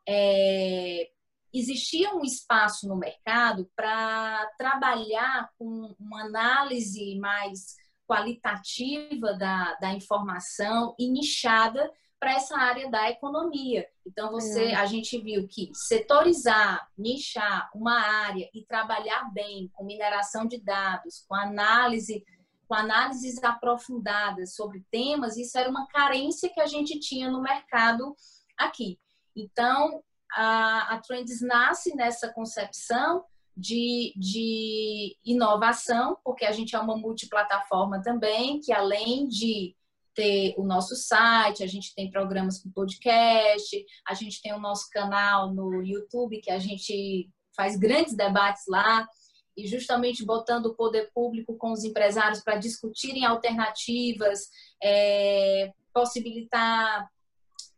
é, 0.07 1.09
existia 1.53 2.13
um 2.15 2.23
espaço 2.23 2.87
no 2.87 2.97
mercado 2.97 3.69
para 3.75 4.45
trabalhar 4.57 5.51
com 5.57 5.95
uma 5.99 6.25
análise 6.25 7.15
mais 7.19 7.75
qualitativa 8.11 9.33
da, 9.35 9.73
da 9.75 9.93
informação 9.93 10.93
e 10.99 11.09
nichada 11.09 11.89
para 12.19 12.33
essa 12.33 12.57
área 12.57 12.91
da 12.91 13.09
economia. 13.09 13.87
Então 14.05 14.29
você, 14.29 14.65
é. 14.65 14.75
a 14.75 14.85
gente 14.85 15.17
viu 15.17 15.47
que 15.47 15.71
setorizar, 15.73 16.89
nichar 16.97 17.71
uma 17.73 17.97
área 18.01 18.49
e 18.53 18.65
trabalhar 18.65 19.31
bem 19.33 19.71
com 19.73 19.85
mineração 19.85 20.45
de 20.45 20.59
dados, 20.59 21.23
com 21.25 21.33
análise, 21.33 22.25
com 22.67 22.75
análises 22.75 23.41
aprofundadas 23.41 24.55
sobre 24.55 24.85
temas, 24.91 25.37
isso 25.37 25.57
era 25.57 25.69
uma 25.69 25.87
carência 25.87 26.51
que 26.53 26.59
a 26.59 26.67
gente 26.67 26.99
tinha 26.99 27.31
no 27.31 27.41
mercado 27.41 28.13
aqui. 28.57 28.99
Então 29.33 30.03
a, 30.33 30.95
a 30.95 30.99
Trends 30.99 31.41
nasce 31.41 31.95
nessa 31.95 32.27
concepção 32.33 33.23
de, 33.55 34.13
de 34.15 35.17
inovação, 35.25 36.17
porque 36.23 36.45
a 36.45 36.51
gente 36.51 36.75
é 36.75 36.79
uma 36.79 36.97
multiplataforma 36.97 38.01
também, 38.01 38.59
que 38.59 38.71
além 38.71 39.27
de 39.27 39.75
ter 40.13 40.53
o 40.57 40.63
nosso 40.63 40.95
site, 40.95 41.63
a 41.63 41.67
gente 41.67 41.93
tem 41.95 42.11
programas 42.11 42.61
com 42.61 42.71
podcast, 42.71 43.85
a 44.07 44.13
gente 44.13 44.41
tem 44.41 44.53
o 44.53 44.59
nosso 44.59 44.89
canal 44.91 45.53
no 45.53 45.81
YouTube, 45.81 46.41
que 46.41 46.51
a 46.51 46.59
gente 46.59 47.29
faz 47.55 47.77
grandes 47.77 48.15
debates 48.15 48.63
lá, 48.67 49.07
e 49.55 49.67
justamente 49.67 50.25
botando 50.25 50.67
o 50.67 50.75
poder 50.75 51.11
público 51.13 51.57
com 51.57 51.71
os 51.71 51.83
empresários 51.83 52.41
para 52.41 52.57
discutirem 52.57 53.25
alternativas, 53.25 54.49
é, 54.81 55.71
possibilitar 55.93 57.09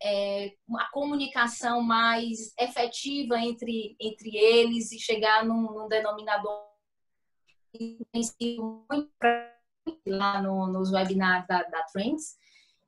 é, 0.04 0.54
a 0.78 0.86
comunicação 0.92 1.82
mais 1.82 2.54
efetiva 2.60 3.40
entre, 3.40 3.96
entre 4.00 4.36
eles 4.36 4.92
e 4.92 5.00
chegar 5.00 5.46
num, 5.46 5.62
num 5.72 5.88
denominador 5.88 6.74
tem 7.72 8.24
sido 8.24 8.86
muito 8.92 9.10
lá 10.06 10.42
no, 10.42 10.68
nos 10.68 10.92
webinars 10.92 11.48
da, 11.48 11.64
da 11.64 11.84
Trends. 11.84 12.38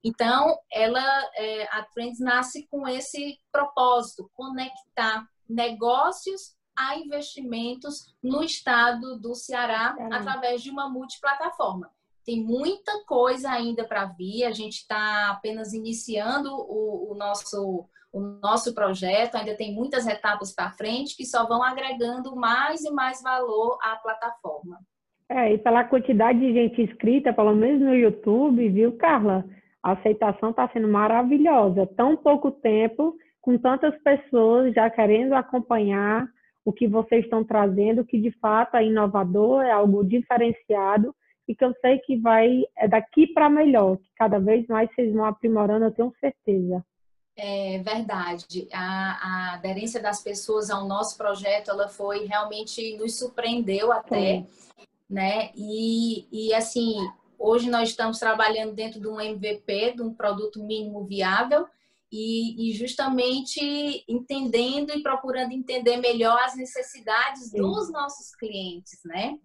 Então, 0.03 0.55
ela, 0.71 1.01
é, 1.35 1.63
a 1.71 1.83
Trends 1.83 2.19
nasce 2.19 2.67
com 2.67 2.87
esse 2.87 3.39
propósito, 3.51 4.29
conectar 4.33 5.27
negócios 5.49 6.55
a 6.77 6.97
investimentos 6.97 8.13
no 8.21 8.43
estado 8.43 9.17
do 9.19 9.33
Ceará 9.33 9.95
é. 9.97 10.15
através 10.15 10.61
de 10.61 10.69
uma 10.69 10.89
multiplataforma. 10.89 11.89
Tem 12.25 12.43
muita 12.43 12.91
coisa 13.05 13.51
ainda 13.51 13.83
para 13.83 14.05
vir, 14.05 14.45
a 14.45 14.51
gente 14.51 14.77
está 14.77 15.29
apenas 15.29 15.73
iniciando 15.73 16.49
o, 16.51 17.11
o, 17.11 17.15
nosso, 17.15 17.85
o 18.11 18.19
nosso 18.19 18.73
projeto, 18.73 19.35
ainda 19.35 19.55
tem 19.55 19.75
muitas 19.75 20.07
etapas 20.07 20.53
para 20.53 20.71
frente 20.71 21.15
que 21.15 21.23
só 21.23 21.47
vão 21.47 21.61
agregando 21.61 22.35
mais 22.35 22.83
e 22.83 22.89
mais 22.89 23.21
valor 23.21 23.77
à 23.79 23.95
plataforma. 23.97 24.79
É, 25.29 25.53
e 25.53 25.57
pela 25.59 25.83
quantidade 25.83 26.39
de 26.39 26.51
gente 26.51 26.81
inscrita, 26.81 27.31
pelo 27.31 27.53
menos 27.53 27.81
no 27.81 27.95
YouTube, 27.95 28.69
viu, 28.69 28.97
Carla? 28.97 29.45
A 29.83 29.91
aceitação 29.91 30.49
está 30.49 30.67
sendo 30.69 30.87
maravilhosa. 30.87 31.87
Tão 31.95 32.17
pouco 32.17 32.49
tempo, 32.49 33.15
com 33.39 33.55
tantas 33.55 33.95
pessoas 34.01 34.73
já 34.73 34.89
querendo 34.89 35.33
acompanhar 35.33 36.27
o 36.63 36.73
que 36.73 36.87
vocês 36.87 37.23
estão 37.23 37.43
trazendo, 37.43 38.03
que 38.03 38.19
de 38.19 38.31
fato 38.39 38.77
é 38.77 38.85
inovador, 38.85 39.61
é 39.61 39.71
algo 39.71 40.03
diferenciado 40.03 41.13
e 41.47 41.55
que 41.55 41.63
eu 41.63 41.73
sei 41.81 41.99
que 41.99 42.17
vai 42.17 42.63
é 42.77 42.87
daqui 42.87 43.27
para 43.27 43.49
melhor, 43.49 43.97
que 43.97 44.09
cada 44.15 44.39
vez 44.39 44.65
mais 44.67 44.89
vocês 44.93 45.13
vão 45.13 45.25
aprimorando, 45.25 45.85
eu 45.85 45.91
tenho 45.91 46.13
certeza. 46.19 46.83
É 47.37 47.79
verdade. 47.79 48.67
A, 48.73 49.51
a 49.51 49.53
aderência 49.55 50.01
das 50.01 50.23
pessoas 50.23 50.69
ao 50.69 50.87
nosso 50.87 51.17
projeto, 51.17 51.69
ela 51.69 51.89
foi 51.89 52.25
realmente 52.25 52.95
nos 52.97 53.17
surpreendeu 53.19 53.91
até. 53.91 54.41
Sim 54.41 54.47
né? 55.09 55.51
E, 55.55 56.27
e 56.31 56.53
assim, 56.53 56.95
hoje 57.37 57.69
nós 57.69 57.89
estamos 57.89 58.19
trabalhando 58.19 58.73
dentro 58.73 58.99
de 58.99 59.07
um 59.07 59.19
MVP, 59.19 59.93
de 59.95 60.01
um 60.01 60.13
produto 60.13 60.63
mínimo 60.63 61.05
viável, 61.05 61.65
e, 62.11 62.69
e 62.69 62.73
justamente 62.73 63.59
entendendo 64.07 64.91
e 64.91 65.01
procurando 65.01 65.51
entender 65.51 65.97
melhor 65.97 66.37
as 66.43 66.55
necessidades 66.55 67.49
Sim. 67.49 67.57
dos 67.57 67.91
nossos 67.91 68.33
clientes, 68.35 68.99
né? 69.03 69.37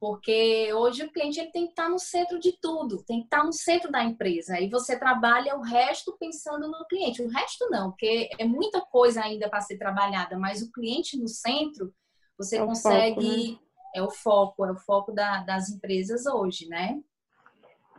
Porque 0.00 0.72
hoje 0.72 1.04
o 1.04 1.12
cliente 1.12 1.38
ele 1.38 1.50
tem 1.50 1.66
que 1.66 1.72
estar 1.72 1.90
no 1.90 1.98
centro 1.98 2.40
de 2.40 2.58
tudo, 2.58 3.04
tem 3.04 3.18
que 3.18 3.26
estar 3.26 3.44
no 3.44 3.52
centro 3.52 3.92
da 3.92 4.02
empresa. 4.02 4.58
E 4.58 4.70
você 4.70 4.98
trabalha 4.98 5.54
o 5.56 5.60
resto 5.60 6.16
pensando 6.18 6.70
no 6.70 6.86
cliente. 6.86 7.22
O 7.22 7.28
resto 7.28 7.68
não, 7.68 7.90
porque 7.90 8.30
é 8.38 8.44
muita 8.46 8.80
coisa 8.80 9.22
ainda 9.22 9.50
para 9.50 9.60
ser 9.60 9.76
trabalhada, 9.76 10.38
mas 10.38 10.62
o 10.62 10.72
cliente 10.72 11.20
no 11.20 11.28
centro, 11.28 11.92
você 12.38 12.56
é 12.56 12.64
consegue 12.64 13.48
foco, 13.48 13.52
né? 13.52 13.58
é 13.94 14.02
o 14.02 14.10
foco, 14.10 14.64
é 14.64 14.72
o 14.72 14.76
foco 14.76 15.12
da, 15.12 15.44
das 15.44 15.68
empresas 15.68 16.24
hoje, 16.24 16.66
né? 16.66 16.98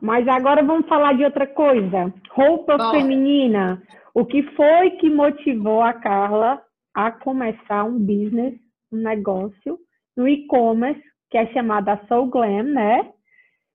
Mas 0.02 0.28
agora 0.28 0.64
vamos 0.64 0.90
falar 0.90 1.14
de 1.14 1.24
outra 1.24 1.46
coisa. 1.46 2.12
Roupa 2.32 2.90
feminina. 2.90 3.80
O 4.12 4.26
que 4.26 4.42
foi 4.56 4.90
que 4.98 5.08
motivou 5.08 5.84
a 5.84 5.94
Carla 5.94 6.60
a 6.96 7.12
começar 7.12 7.84
um 7.84 8.00
business, 8.00 8.60
um 8.92 8.98
negócio 8.98 9.80
no 10.18 10.28
e-commerce, 10.28 11.11
que 11.32 11.38
é 11.38 11.52
chamada 11.54 12.00
Soul 12.08 12.28
Glam, 12.28 12.64
né? 12.64 13.14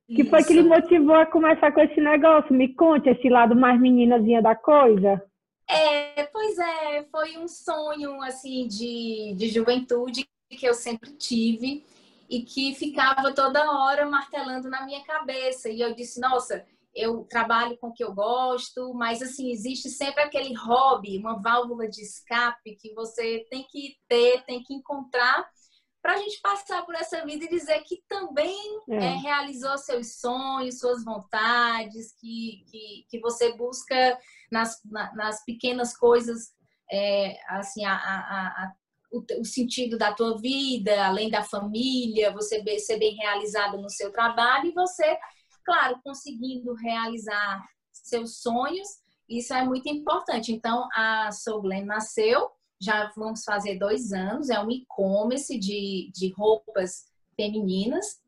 Que 0.07 0.21
Isso. 0.21 0.31
foi 0.31 0.45
que 0.45 0.53
lhe 0.53 0.63
motivou 0.63 1.17
a 1.17 1.27
começar 1.27 1.73
com 1.73 1.81
esse 1.81 2.01
negócio? 2.01 2.55
Me 2.55 2.73
conte 2.75 3.09
esse 3.09 3.29
lado 3.29 3.57
mais 3.57 3.81
meninazinha 3.81 4.41
da 4.41 4.55
coisa. 4.55 5.21
É, 5.69 6.25
pois 6.27 6.57
é, 6.59 7.03
foi 7.11 7.37
um 7.39 7.49
sonho 7.49 8.23
assim 8.23 8.69
de, 8.69 9.35
de 9.37 9.49
juventude 9.49 10.25
que 10.49 10.69
eu 10.69 10.75
sempre 10.75 11.11
tive 11.13 11.85
e 12.31 12.43
que 12.43 12.75
ficava 12.75 13.35
toda 13.35 13.69
hora 13.73 14.07
martelando 14.07 14.69
na 14.69 14.85
minha 14.85 15.03
cabeça. 15.03 15.69
E 15.69 15.81
eu 15.81 15.93
disse, 15.95 16.21
nossa, 16.21 16.65
eu 16.95 17.25
trabalho 17.25 17.77
com 17.79 17.89
o 17.89 17.93
que 17.93 18.05
eu 18.05 18.15
gosto, 18.15 18.95
mas 18.95 19.21
assim, 19.23 19.51
existe 19.51 19.89
sempre 19.89 20.23
aquele 20.23 20.55
hobby, 20.55 21.19
uma 21.19 21.41
válvula 21.41 21.89
de 21.89 22.03
escape 22.03 22.77
que 22.77 22.95
você 22.95 23.45
tem 23.51 23.67
que 23.69 23.97
ter, 24.09 24.45
tem 24.45 24.63
que 24.63 24.75
encontrar 24.75 25.49
para 26.07 26.15
a 26.15 26.19
gente 26.19 26.41
passar 26.41 26.87
por 26.87 26.95
essa 26.95 27.25
vida 27.25 27.47
e 27.47 27.49
dizer 27.49 27.83
que 27.83 28.01
também 28.09 28.57
é. 28.91 28.95
É, 28.95 29.09
realizou 29.17 29.77
seus 29.77 30.21
sonhos, 30.21 30.79
suas 30.79 31.05
vontades, 31.05 32.15
que, 32.21 32.63
que, 32.71 33.07
que 33.11 33.19
você 33.19 33.57
busca 33.57 34.17
nas, 34.49 34.81
na, 34.85 35.13
nas 35.17 35.45
pequenas 35.45 35.97
coisas, 35.97 36.55
é, 36.93 37.37
assim, 37.49 37.85
a, 37.85 37.93
a, 37.93 38.47
a, 38.47 38.73
o, 39.11 39.41
o, 39.41 39.45
sentido 39.45 39.99
da 39.99 40.15
tua 40.15 40.39
vida, 40.39 41.05
além 41.05 41.29
da 41.29 41.43
família, 41.43 42.33
você 42.33 42.63
ser 42.79 43.01
bem 43.01 43.17
realizado 43.17 43.77
no 43.77 43.91
seu 43.91 44.13
trabalho 44.13 44.67
e 44.69 44.75
você, 44.75 45.19
claro, 45.65 45.99
conseguindo 46.05 46.73
realizar 46.75 47.67
seus 47.91 48.41
sonhos, 48.41 48.87
isso 49.29 49.53
é 49.53 49.65
muito 49.65 49.89
importante. 49.89 50.53
Então, 50.53 50.87
a 50.95 51.33
Soul 51.33 51.65
nasceu, 51.85 52.49
já 52.81 53.11
vamos 53.17 53.43
fazer 53.45 53.79
dois 53.79 54.13
anos, 54.13 54.51
é 54.51 54.61
um 54.61 54.71
e-commerce 54.71 55.59
de, 55.59 56.11
de 56.15 56.33
roupas 56.33 57.07
femininas, 57.35 58.21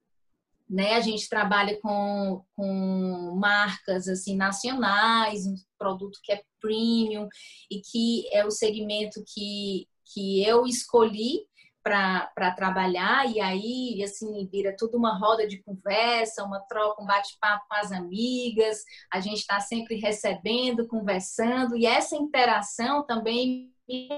né? 0.69 0.95
A 0.95 1.01
gente 1.01 1.29
trabalha 1.29 1.79
com, 1.81 2.45
com 2.55 3.37
marcas 3.39 4.07
assim 4.07 4.37
nacionais, 4.37 5.47
um 5.47 5.55
produto 5.79 6.19
que 6.23 6.33
é 6.33 6.43
premium 6.61 7.29
e 7.71 7.81
que 7.81 8.29
é 8.33 8.45
o 8.45 8.51
segmento 8.51 9.23
que 9.27 9.87
que 10.13 10.43
eu 10.43 10.67
escolhi 10.67 11.47
para 11.83 12.51
trabalhar 12.55 13.31
e 13.31 13.41
aí 13.41 14.03
assim 14.03 14.47
vira 14.47 14.77
tudo 14.77 14.99
uma 14.99 15.19
roda 15.19 15.47
de 15.47 15.63
conversa, 15.63 16.45
uma 16.45 16.61
troca, 16.61 17.03
um 17.03 17.07
bate-papo 17.07 17.65
com 17.67 17.75
as 17.75 17.93
amigas. 17.93 18.85
A 19.11 19.21
gente 19.21 19.39
está 19.39 19.59
sempre 19.61 19.97
recebendo, 19.97 20.87
conversando 20.87 21.77
e 21.77 21.87
essa 21.87 22.15
interação 22.15 23.07
também 23.07 23.73
me 23.89 24.09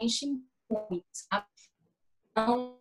enche 0.00 0.26
muito. 0.68 1.04
Sabe? 1.12 1.46
Então, 2.30 2.78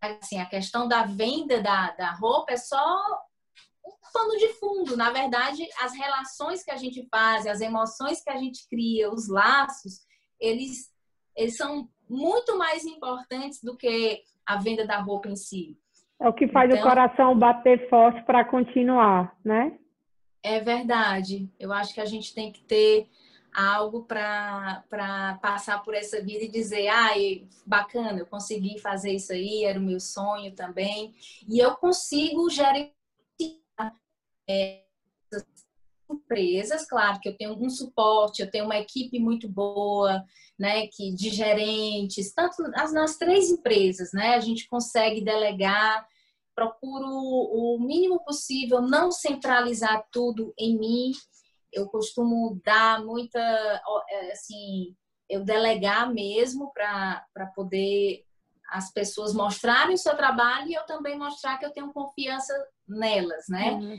assim, 0.00 0.38
a 0.38 0.46
questão 0.46 0.88
da 0.88 1.04
venda 1.04 1.62
da, 1.62 1.90
da 1.92 2.12
roupa 2.12 2.52
é 2.52 2.56
só 2.56 3.02
um 3.86 3.92
pano 4.12 4.36
de 4.38 4.48
fundo. 4.54 4.96
Na 4.96 5.10
verdade, 5.10 5.66
as 5.80 5.94
relações 5.94 6.64
que 6.64 6.70
a 6.70 6.76
gente 6.76 7.06
faz, 7.10 7.46
as 7.46 7.60
emoções 7.60 8.22
que 8.22 8.30
a 8.30 8.36
gente 8.36 8.68
cria, 8.68 9.10
os 9.10 9.28
laços, 9.28 10.00
eles, 10.40 10.92
eles 11.36 11.56
são 11.56 11.88
muito 12.08 12.56
mais 12.56 12.84
importantes 12.84 13.62
do 13.62 13.76
que 13.76 14.22
a 14.46 14.56
venda 14.56 14.86
da 14.86 15.00
roupa 15.00 15.28
em 15.28 15.36
si. 15.36 15.76
É 16.20 16.28
o 16.28 16.32
que 16.32 16.48
faz 16.48 16.70
então, 16.70 16.80
o 16.80 16.88
coração 16.88 17.38
bater 17.38 17.88
forte 17.88 18.22
para 18.24 18.44
continuar, 18.44 19.36
né? 19.44 19.78
É 20.42 20.60
verdade. 20.60 21.50
Eu 21.58 21.72
acho 21.72 21.94
que 21.94 22.00
a 22.00 22.04
gente 22.04 22.34
tem 22.34 22.52
que 22.52 22.62
ter 22.64 23.08
algo 23.54 24.04
para 24.04 25.38
passar 25.40 25.82
por 25.82 25.94
essa 25.94 26.20
vida 26.20 26.44
e 26.44 26.48
dizer, 26.48 26.88
ai, 26.88 27.46
bacana, 27.64 28.18
eu 28.18 28.26
consegui 28.26 28.78
fazer 28.80 29.12
isso 29.12 29.32
aí, 29.32 29.64
era 29.64 29.78
o 29.78 29.82
meu 29.82 30.00
sonho 30.00 30.52
também. 30.54 31.14
E 31.48 31.58
eu 31.58 31.76
consigo 31.76 32.50
gerenciar 32.50 32.92
é, 34.48 34.82
empresas, 36.10 36.86
claro 36.86 37.20
que 37.20 37.28
eu 37.28 37.36
tenho 37.36 37.54
um 37.54 37.70
suporte, 37.70 38.42
eu 38.42 38.50
tenho 38.50 38.64
uma 38.64 38.78
equipe 38.78 39.18
muito 39.18 39.48
boa, 39.48 40.24
né, 40.58 40.86
que 40.88 41.12
de 41.12 41.30
gerentes, 41.30 42.32
tanto 42.32 42.62
as 42.74 42.92
nas 42.92 43.16
três 43.16 43.50
empresas, 43.50 44.12
né, 44.12 44.34
a 44.34 44.40
gente 44.40 44.68
consegue 44.68 45.20
delegar, 45.20 46.06
procuro 46.54 47.08
o 47.08 47.78
mínimo 47.80 48.22
possível 48.24 48.80
não 48.80 49.10
centralizar 49.10 50.06
tudo 50.12 50.54
em 50.58 50.78
mim. 50.78 51.12
Eu 51.74 51.86
costumo 51.88 52.60
dar 52.64 53.04
muita, 53.04 53.38
é, 54.08 54.32
assim, 54.32 54.94
eu 55.28 55.44
delegar 55.44 56.12
mesmo 56.12 56.72
para 56.72 57.46
poder 57.54 58.24
as 58.68 58.92
pessoas 58.92 59.34
mostrarem 59.34 59.94
o 59.94 59.98
seu 59.98 60.16
trabalho 60.16 60.68
e 60.68 60.74
eu 60.74 60.84
também 60.86 61.18
mostrar 61.18 61.58
que 61.58 61.66
eu 61.66 61.72
tenho 61.72 61.92
confiança 61.92 62.52
nelas, 62.88 63.44
né? 63.48 63.72
Uhum. 63.72 63.98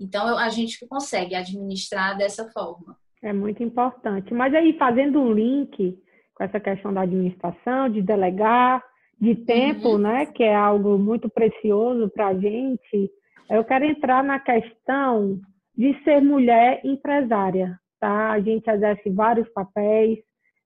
Então 0.00 0.38
a 0.38 0.48
gente 0.48 0.86
consegue 0.86 1.34
administrar 1.34 2.16
dessa 2.16 2.50
forma. 2.50 2.96
É 3.22 3.32
muito 3.32 3.62
importante. 3.62 4.32
Mas 4.32 4.54
aí, 4.54 4.76
fazendo 4.78 5.20
um 5.20 5.32
link 5.32 5.98
com 6.34 6.44
essa 6.44 6.58
questão 6.58 6.92
da 6.92 7.02
administração, 7.02 7.90
de 7.90 8.00
delegar, 8.00 8.82
de 9.20 9.34
tempo, 9.34 9.90
uhum. 9.90 9.98
né, 9.98 10.26
que 10.26 10.42
é 10.42 10.54
algo 10.54 10.98
muito 10.98 11.28
precioso 11.28 12.08
para 12.08 12.28
a 12.28 12.34
gente, 12.34 13.12
eu 13.50 13.62
quero 13.62 13.84
entrar 13.84 14.24
na 14.24 14.40
questão 14.40 15.38
de 15.76 15.94
ser 16.02 16.20
mulher 16.20 16.80
empresária, 16.84 17.78
tá? 17.98 18.30
A 18.30 18.40
gente 18.40 18.68
exerce 18.68 19.08
vários 19.10 19.48
papéis, 19.50 20.18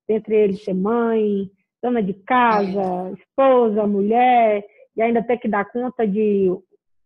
entre 0.08 0.36
eles 0.36 0.64
ser 0.64 0.74
mãe, 0.74 1.50
dona 1.82 2.02
de 2.02 2.14
casa, 2.14 3.12
esposa, 3.18 3.86
mulher, 3.86 4.64
e 4.96 5.02
ainda 5.02 5.22
ter 5.22 5.38
que 5.38 5.48
dar 5.48 5.64
conta 5.66 6.06
de 6.06 6.50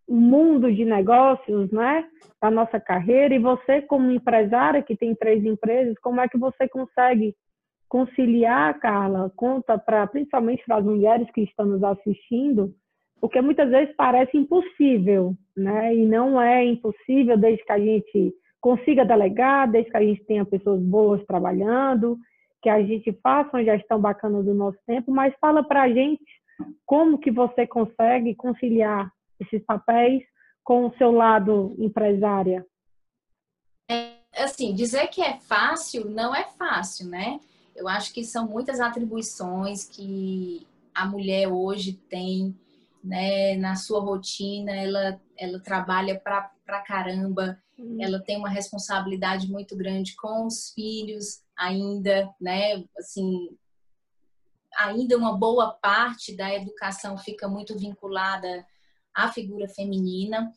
um 0.08 0.16
mundo 0.16 0.72
de 0.72 0.84
negócios, 0.84 1.70
né? 1.70 2.06
Da 2.40 2.50
nossa 2.50 2.80
carreira. 2.80 3.34
E 3.34 3.38
você, 3.38 3.82
como 3.82 4.10
empresária 4.10 4.82
que 4.82 4.96
tem 4.96 5.14
três 5.14 5.44
empresas, 5.44 5.98
como 6.00 6.20
é 6.20 6.28
que 6.28 6.38
você 6.38 6.68
consegue 6.68 7.34
conciliar, 7.88 8.78
Carla? 8.78 9.32
Conta 9.34 9.78
para, 9.78 10.06
principalmente 10.06 10.64
para 10.64 10.76
as 10.76 10.84
mulheres 10.84 11.30
que 11.32 11.42
estão 11.42 11.66
nos 11.66 11.82
assistindo, 11.82 12.74
porque 13.20 13.40
muitas 13.40 13.70
vezes 13.70 13.94
parece 13.96 14.36
impossível, 14.36 15.34
né? 15.56 15.94
E 15.94 16.06
não 16.06 16.40
é 16.40 16.64
impossível 16.64 17.36
desde 17.36 17.64
que 17.64 17.72
a 17.72 17.78
gente 17.78 18.34
consiga 18.60 19.04
delegar, 19.04 19.70
desde 19.70 19.90
que 19.90 19.96
a 19.96 20.02
gente 20.02 20.24
tenha 20.24 20.44
pessoas 20.44 20.80
boas 20.80 21.24
trabalhando, 21.26 22.18
que 22.62 22.68
a 22.68 22.82
gente 22.82 23.12
faça 23.22 23.56
uma 23.56 23.64
gestão 23.64 24.00
bacana 24.00 24.42
do 24.42 24.54
nosso 24.54 24.78
tempo, 24.86 25.12
mas 25.12 25.34
fala 25.40 25.62
para 25.62 25.82
a 25.82 25.88
gente 25.88 26.24
como 26.84 27.18
que 27.18 27.30
você 27.30 27.66
consegue 27.66 28.34
conciliar 28.34 29.12
esses 29.40 29.64
papéis 29.64 30.24
com 30.64 30.86
o 30.86 30.96
seu 30.96 31.12
lado 31.12 31.74
empresária? 31.78 32.66
É, 33.90 34.12
assim, 34.36 34.74
dizer 34.74 35.06
que 35.08 35.22
é 35.22 35.38
fácil 35.38 36.10
não 36.10 36.34
é 36.34 36.44
fácil, 36.58 37.08
né? 37.08 37.40
Eu 37.74 37.88
acho 37.88 38.12
que 38.12 38.24
são 38.24 38.46
muitas 38.46 38.80
atribuições 38.80 39.84
que 39.88 40.66
a 40.92 41.06
mulher 41.06 41.46
hoje 41.48 41.92
tem, 41.92 42.54
né, 43.08 43.56
na 43.56 43.74
sua 43.74 44.00
rotina, 44.00 44.70
ela, 44.76 45.20
ela 45.36 45.58
trabalha 45.60 46.20
pra, 46.20 46.52
pra 46.64 46.82
caramba, 46.82 47.58
hum. 47.78 47.96
ela 48.00 48.20
tem 48.20 48.36
uma 48.36 48.50
responsabilidade 48.50 49.50
muito 49.50 49.74
grande 49.74 50.14
com 50.14 50.46
os 50.46 50.70
filhos 50.74 51.42
ainda, 51.56 52.32
né, 52.38 52.84
assim, 52.98 53.48
ainda 54.76 55.16
uma 55.16 55.36
boa 55.36 55.72
parte 55.72 56.36
da 56.36 56.54
educação 56.54 57.16
fica 57.16 57.48
muito 57.48 57.76
vinculada 57.78 58.64
a 59.14 59.32
figura 59.32 59.66
feminina. 59.68 60.52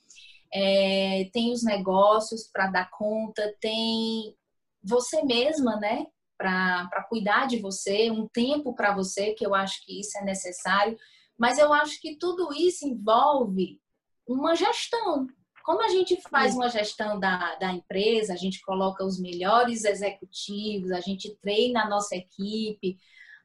É, 0.53 1.29
tem 1.31 1.53
os 1.53 1.63
negócios 1.63 2.49
para 2.51 2.67
dar 2.67 2.89
conta, 2.91 3.55
tem 3.61 4.35
você 4.83 5.23
mesma, 5.23 5.77
né? 5.77 6.05
Para 6.37 7.05
cuidar 7.07 7.47
de 7.47 7.59
você, 7.59 8.11
um 8.11 8.27
tempo 8.27 8.73
para 8.73 8.93
você, 8.93 9.33
que 9.33 9.45
eu 9.45 9.55
acho 9.55 9.83
que 9.85 9.99
isso 9.99 10.17
é 10.17 10.23
necessário. 10.23 10.97
Mas 11.41 11.57
eu 11.57 11.73
acho 11.73 11.99
que 11.99 12.17
tudo 12.17 12.53
isso 12.53 12.87
envolve 12.87 13.81
uma 14.27 14.55
gestão. 14.55 15.25
Como 15.65 15.81
a 15.81 15.87
gente 15.87 16.21
faz 16.29 16.53
uma 16.53 16.69
gestão 16.69 17.19
da, 17.19 17.55
da 17.55 17.73
empresa, 17.73 18.33
a 18.33 18.35
gente 18.35 18.61
coloca 18.61 19.03
os 19.03 19.19
melhores 19.19 19.83
executivos, 19.83 20.91
a 20.91 20.99
gente 20.99 21.35
treina 21.41 21.81
a 21.81 21.89
nossa 21.89 22.15
equipe, 22.15 22.95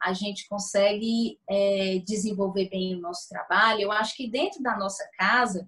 a 0.02 0.12
gente 0.12 0.46
consegue 0.46 1.40
é, 1.48 1.98
desenvolver 2.00 2.68
bem 2.68 2.94
o 2.94 3.00
nosso 3.00 3.30
trabalho. 3.30 3.80
Eu 3.80 3.92
acho 3.92 4.14
que 4.14 4.30
dentro 4.30 4.62
da 4.62 4.76
nossa 4.76 5.08
casa, 5.16 5.66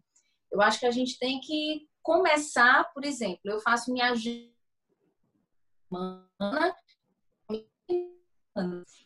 eu 0.52 0.60
acho 0.60 0.80
que 0.80 0.86
a 0.86 0.90
gente 0.90 1.18
tem 1.18 1.40
que 1.40 1.88
começar, 2.02 2.92
por 2.92 3.06
exemplo, 3.06 3.40
eu 3.46 3.58
faço 3.60 3.90
minha 3.90 4.10
agenda. 4.10 4.52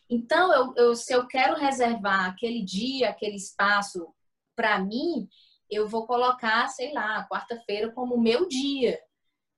Então, 0.09 0.53
eu, 0.53 0.73
eu, 0.75 0.95
se 0.95 1.13
eu 1.13 1.27
quero 1.27 1.55
reservar 1.55 2.29
aquele 2.29 2.63
dia, 2.63 3.09
aquele 3.09 3.35
espaço 3.35 4.13
para 4.55 4.79
mim, 4.79 5.27
eu 5.69 5.87
vou 5.87 6.05
colocar, 6.05 6.67
sei 6.67 6.93
lá, 6.93 7.27
quarta-feira 7.27 7.91
como 7.91 8.19
meu 8.19 8.47
dia 8.47 8.99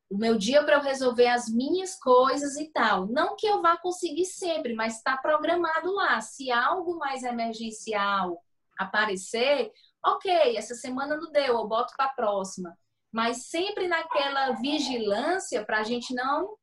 o 0.10 0.18
meu 0.18 0.38
dia 0.38 0.64
para 0.64 0.76
eu 0.76 0.82
resolver 0.82 1.28
as 1.28 1.50
minhas 1.50 1.98
coisas 2.00 2.56
e 2.58 2.72
tal. 2.72 3.08
Não 3.08 3.36
que 3.36 3.48
eu 3.48 3.62
vá 3.62 3.78
conseguir 3.78 4.26
sempre, 4.26 4.74
mas 4.74 4.98
está 4.98 5.18
programado 5.18 5.92
lá. 5.94 6.22
Se 6.22 6.52
algo 6.52 6.98
mais 6.98 7.24
emergencial 7.24 8.42
aparecer, 8.78 9.72
ok, 10.04 10.58
essa 10.58 10.76
semana 10.76 11.18
não 11.18 11.32
deu, 11.32 11.58
eu 11.58 11.68
boto 11.68 11.94
para 11.98 12.06
a 12.06 12.14
próxima. 12.14 12.78
Mas 13.12 13.48
sempre 13.48 13.88
naquela 13.88 14.52
vigilância 14.52 15.66
para 15.66 15.80
a 15.80 15.84
gente 15.84 16.14
não 16.14 16.56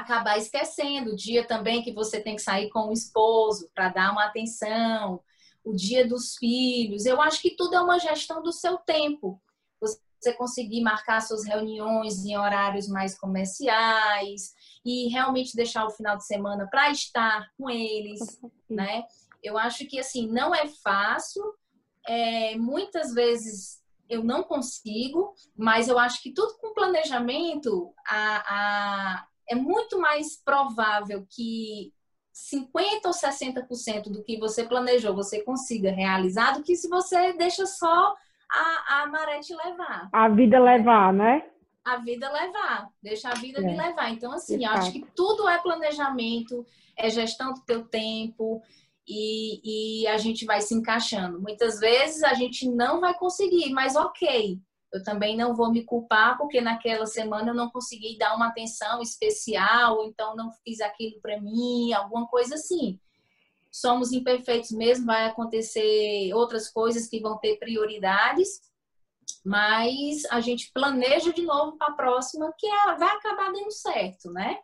acabar 0.00 0.38
esquecendo. 0.38 1.12
O 1.12 1.16
dia 1.16 1.46
também 1.46 1.82
que 1.82 1.92
você 1.92 2.20
tem 2.20 2.36
que 2.36 2.42
sair 2.42 2.68
com 2.70 2.88
o 2.88 2.92
esposo 2.92 3.68
para 3.74 3.88
dar 3.88 4.12
uma 4.12 4.24
atenção, 4.24 5.20
o 5.64 5.74
dia 5.74 6.06
dos 6.06 6.36
filhos. 6.36 7.06
Eu 7.06 7.20
acho 7.20 7.40
que 7.40 7.56
tudo 7.56 7.74
é 7.74 7.80
uma 7.80 7.98
gestão 7.98 8.42
do 8.42 8.52
seu 8.52 8.78
tempo 8.78 9.40
você 10.26 10.32
conseguir 10.32 10.82
marcar 10.82 11.20
suas 11.20 11.44
reuniões 11.44 12.24
em 12.24 12.36
horários 12.36 12.88
mais 12.88 13.16
comerciais 13.16 14.54
e 14.84 15.08
realmente 15.08 15.54
deixar 15.54 15.84
o 15.86 15.90
final 15.90 16.16
de 16.16 16.26
semana 16.26 16.66
para 16.68 16.90
estar 16.90 17.48
com 17.56 17.70
eles, 17.70 18.40
né? 18.68 19.04
Eu 19.42 19.56
acho 19.56 19.86
que 19.86 19.98
assim 19.98 20.26
não 20.26 20.54
é 20.54 20.66
fácil, 20.66 21.42
é, 22.06 22.56
muitas 22.56 23.12
vezes 23.12 23.80
eu 24.08 24.22
não 24.22 24.42
consigo, 24.42 25.34
mas 25.56 25.88
eu 25.88 25.98
acho 25.98 26.22
que 26.22 26.32
tudo 26.32 26.56
com 26.58 26.74
planejamento 26.74 27.92
a, 28.06 28.54
a, 28.54 29.26
é 29.48 29.54
muito 29.54 29.98
mais 29.98 30.36
provável 30.36 31.26
que 31.28 31.92
50 32.32 33.08
ou 33.08 33.14
60% 33.14 34.10
do 34.10 34.22
que 34.22 34.38
você 34.38 34.64
planejou 34.64 35.14
você 35.14 35.42
consiga 35.42 35.90
realizar 35.90 36.52
do 36.52 36.62
que 36.62 36.76
se 36.76 36.88
você 36.88 37.32
deixa 37.32 37.64
só 37.64 38.14
a, 38.50 39.02
a 39.02 39.06
maré 39.06 39.40
te 39.40 39.54
levar. 39.54 40.08
A 40.12 40.28
vida 40.28 40.58
levar, 40.58 41.12
né? 41.12 41.44
A 41.84 41.96
vida 41.96 42.30
levar, 42.30 42.88
deixa 43.02 43.30
a 43.30 43.34
vida 43.34 43.60
é. 43.60 43.62
me 43.62 43.76
levar. 43.76 44.10
Então, 44.10 44.32
assim, 44.32 44.64
eu 44.64 44.70
acho 44.70 44.92
que 44.92 45.06
tudo 45.14 45.48
é 45.48 45.58
planejamento, 45.58 46.66
é 46.96 47.08
gestão 47.08 47.54
do 47.54 47.60
teu 47.60 47.86
tempo 47.86 48.60
e, 49.06 50.02
e 50.02 50.06
a 50.08 50.18
gente 50.18 50.44
vai 50.44 50.60
se 50.60 50.74
encaixando. 50.74 51.40
Muitas 51.40 51.78
vezes 51.78 52.22
a 52.22 52.34
gente 52.34 52.68
não 52.68 53.00
vai 53.00 53.14
conseguir, 53.14 53.70
mas 53.70 53.94
ok, 53.94 54.58
eu 54.96 55.02
também 55.02 55.36
não 55.36 55.54
vou 55.54 55.70
me 55.70 55.84
culpar 55.84 56.36
porque 56.38 56.60
naquela 56.60 57.06
semana 57.06 57.50
eu 57.50 57.54
não 57.54 57.70
consegui 57.70 58.16
dar 58.18 58.34
uma 58.34 58.48
atenção 58.48 59.00
especial, 59.02 60.04
então 60.04 60.34
não 60.34 60.50
fiz 60.64 60.80
aquilo 60.80 61.20
para 61.20 61.40
mim, 61.40 61.92
alguma 61.92 62.26
coisa 62.26 62.54
assim. 62.54 62.98
somos 63.70 64.12
imperfeitos 64.12 64.70
mesmo, 64.70 65.06
vai 65.06 65.26
acontecer 65.26 66.32
outras 66.32 66.70
coisas 66.70 67.06
que 67.08 67.20
vão 67.20 67.36
ter 67.38 67.58
prioridades, 67.58 68.60
mas 69.44 70.24
a 70.30 70.40
gente 70.40 70.72
planeja 70.72 71.32
de 71.32 71.42
novo 71.42 71.76
para 71.76 71.88
a 71.88 71.96
próxima, 71.96 72.52
que 72.58 72.66
é, 72.66 72.96
vai 72.96 73.14
acabar 73.14 73.52
dando 73.52 73.70
certo, 73.70 74.32
né? 74.32 74.58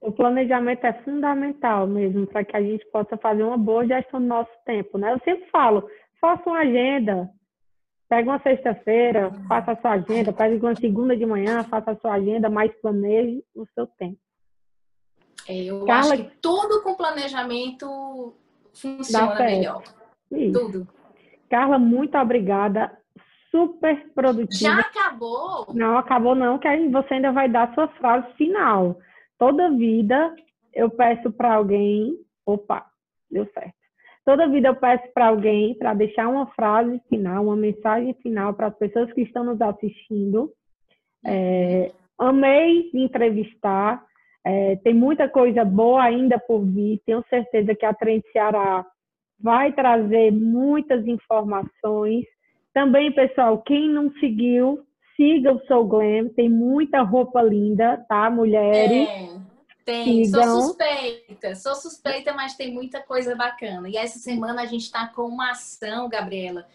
O 0.00 0.12
planejamento 0.12 0.84
é 0.84 0.92
fundamental 1.02 1.86
mesmo 1.86 2.26
para 2.26 2.44
que 2.44 2.56
a 2.56 2.62
gente 2.62 2.84
possa 2.86 3.16
fazer 3.16 3.42
uma 3.42 3.58
boa 3.58 3.86
gestão 3.86 4.20
do 4.20 4.26
nosso 4.26 4.52
tempo, 4.64 4.98
né? 4.98 5.12
Eu 5.12 5.20
sempre 5.20 5.48
falo, 5.50 5.88
faça 6.20 6.48
uma 6.48 6.60
agenda, 6.60 7.30
pega 8.08 8.30
uma 8.30 8.40
sexta-feira, 8.40 9.30
faça 9.48 9.72
a 9.72 9.76
sua 9.76 9.92
agenda, 9.92 10.32
pega 10.32 10.66
uma 10.66 10.76
segunda 10.76 11.16
de 11.16 11.26
manhã, 11.26 11.62
faça 11.64 11.92
a 11.92 11.96
sua 11.96 12.14
agenda, 12.14 12.48
mas 12.50 12.72
planeje 12.80 13.42
o 13.54 13.66
seu 13.74 13.86
tempo. 13.86 14.18
É, 15.48 15.64
eu 15.64 15.84
Carla... 15.84 16.14
acho 16.14 16.24
que 16.24 16.30
tudo 16.40 16.82
com 16.82 16.94
planejamento 16.94 18.34
funciona 18.72 19.34
melhor. 19.34 19.82
Isso. 20.30 20.52
Tudo. 20.52 20.88
Carla, 21.48 21.78
muito 21.78 22.16
obrigada. 22.16 22.96
Super 23.50 24.12
produtiva. 24.12 24.74
Já 24.74 24.80
acabou? 24.80 25.66
Não, 25.72 25.96
acabou 25.96 26.34
não, 26.34 26.58
que 26.58 26.66
aí 26.66 26.88
você 26.88 27.14
ainda 27.14 27.30
vai 27.30 27.48
dar 27.48 27.72
sua 27.74 27.86
frase 27.88 28.32
final. 28.34 28.98
Toda 29.38 29.70
vida 29.70 30.34
eu 30.72 30.90
peço 30.90 31.30
para 31.30 31.54
alguém. 31.54 32.18
Opa, 32.44 32.84
deu 33.30 33.48
certo. 33.52 33.83
Toda 34.24 34.48
vida 34.48 34.68
eu 34.68 34.74
peço 34.74 35.04
para 35.12 35.26
alguém 35.28 35.74
para 35.74 35.92
deixar 35.92 36.28
uma 36.28 36.46
frase 36.48 36.98
final, 37.08 37.44
uma 37.44 37.56
mensagem 37.56 38.14
final 38.22 38.54
para 38.54 38.68
as 38.68 38.78
pessoas 38.78 39.12
que 39.12 39.20
estão 39.20 39.44
nos 39.44 39.60
assistindo. 39.60 40.50
É, 41.26 41.92
amei 42.18 42.90
entrevistar. 42.94 44.02
É, 44.42 44.76
tem 44.76 44.94
muita 44.94 45.28
coisa 45.28 45.64
boa 45.64 46.02
ainda 46.02 46.38
por 46.38 46.64
vir. 46.64 47.00
Tenho 47.04 47.22
certeza 47.28 47.74
que 47.74 47.84
a 47.84 47.92
Trend 47.92 48.22
Ceará 48.32 48.86
vai 49.38 49.72
trazer 49.72 50.30
muitas 50.32 51.06
informações. 51.06 52.24
Também, 52.72 53.12
pessoal, 53.12 53.58
quem 53.62 53.90
não 53.90 54.10
seguiu, 54.14 54.80
siga 55.16 55.52
o 55.52 55.60
Soul 55.66 55.86
Glam. 55.86 56.28
Tem 56.30 56.48
muita 56.48 57.02
roupa 57.02 57.42
linda, 57.42 58.02
tá, 58.08 58.30
mulheres? 58.30 59.08
É, 59.08 59.53
tem. 59.84 60.24
Sigam. 60.24 60.42
Sou 60.42 60.62
suspeita. 60.62 61.54
Sou 61.54 61.74
suspeita, 61.74 62.32
mas 62.32 62.54
tem 62.54 62.72
muita 62.72 63.00
coisa 63.00 63.34
bacana. 63.34 63.88
E 63.88 63.96
essa 63.96 64.18
semana 64.18 64.62
a 64.62 64.66
gente 64.66 64.82
está 64.82 65.06
com 65.08 65.22
uma 65.22 65.50
ação, 65.50 66.08
Gabriela, 66.08 66.66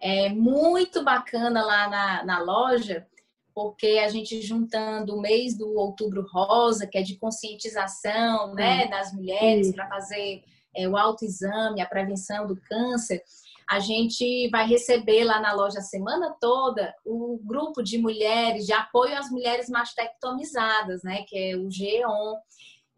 é 0.00 0.28
muito 0.30 1.04
bacana 1.04 1.64
lá 1.64 1.88
na, 1.88 2.24
na 2.24 2.38
loja 2.40 3.06
porque 3.54 4.00
a 4.04 4.08
gente 4.08 4.40
juntando 4.40 5.14
o 5.14 5.20
mês 5.20 5.56
do 5.56 5.76
Outubro 5.76 6.26
Rosa, 6.32 6.86
que 6.86 6.96
é 6.96 7.02
de 7.02 7.16
conscientização 7.16 8.54
né, 8.54 8.86
das 8.88 9.12
mulheres 9.12 9.72
para 9.72 9.88
fazer 9.88 10.42
é, 10.74 10.88
o 10.88 10.96
autoexame, 10.96 11.80
a 11.80 11.86
prevenção 11.86 12.46
do 12.46 12.56
câncer, 12.56 13.22
a 13.70 13.78
gente 13.78 14.48
vai 14.50 14.66
receber 14.66 15.22
lá 15.22 15.38
na 15.40 15.52
loja 15.52 15.78
a 15.78 15.82
semana 15.82 16.34
toda 16.40 16.92
o 17.04 17.38
grupo 17.44 17.84
de 17.84 17.98
mulheres 17.98 18.66
de 18.66 18.72
apoio 18.72 19.16
às 19.16 19.30
mulheres 19.30 19.68
mastectomizadas, 19.68 21.04
né, 21.04 21.22
que 21.28 21.52
é 21.52 21.56
o 21.56 21.70
GEON, 21.70 22.36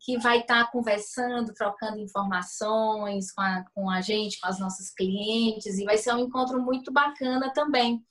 que 0.00 0.16
vai 0.18 0.38
estar 0.38 0.64
tá 0.64 0.70
conversando, 0.70 1.52
trocando 1.52 1.98
informações 1.98 3.30
com 3.32 3.42
a, 3.42 3.64
com 3.74 3.90
a 3.90 4.00
gente, 4.00 4.40
com 4.40 4.48
as 4.48 4.58
nossas 4.58 4.90
clientes, 4.90 5.78
e 5.78 5.84
vai 5.84 5.98
ser 5.98 6.14
um 6.14 6.20
encontro 6.20 6.58
muito 6.60 6.90
bacana 6.90 7.52
também. 7.52 8.02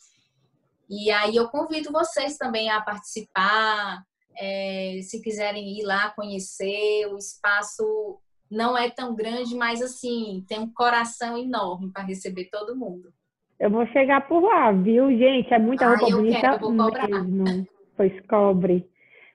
E 0.88 1.10
aí 1.10 1.36
eu 1.36 1.50
convido 1.50 1.92
vocês 1.92 2.38
também 2.38 2.70
a 2.70 2.80
participar, 2.80 4.06
é, 4.38 5.00
se 5.02 5.20
quiserem 5.20 5.80
ir 5.80 5.84
lá 5.84 6.12
conhecer, 6.12 7.08
o 7.08 7.18
espaço 7.18 8.22
não 8.52 8.78
é 8.78 8.90
tão 8.90 9.16
grande, 9.16 9.56
mas 9.56 9.82
assim, 9.82 10.44
tem 10.48 10.60
um 10.60 10.72
coração 10.72 11.38
enorme 11.38 11.90
para 11.92 12.04
receber 12.04 12.50
todo 12.52 12.76
mundo. 12.76 13.14
Eu 13.58 13.70
vou 13.70 13.88
chegar 13.88 14.28
por 14.28 14.44
lá, 14.44 14.72
viu, 14.72 15.10
gente? 15.18 15.54
É 15.54 15.60
muita 15.60 15.88
roupa 15.88 16.08
ah, 16.08 16.16
bonita 16.18 16.42
quero, 16.42 16.60
vou 16.60 16.76
cobrar. 16.76 17.08
mesmo. 17.08 17.68
Pois 17.96 18.20
cobre. 18.28 18.90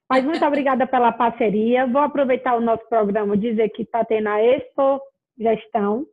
Mas 0.08 0.24
muito 0.24 0.44
obrigada 0.44 0.86
pela 0.86 1.12
parceria. 1.12 1.86
Vou 1.86 2.02
aproveitar 2.02 2.56
o 2.56 2.60
nosso 2.60 2.86
programa 2.88 3.36
dizer 3.36 3.70
que 3.70 3.82
está 3.82 4.04
tendo 4.04 4.28
a 4.28 4.42
Expo 4.42 5.00
Gestão, 5.38 6.06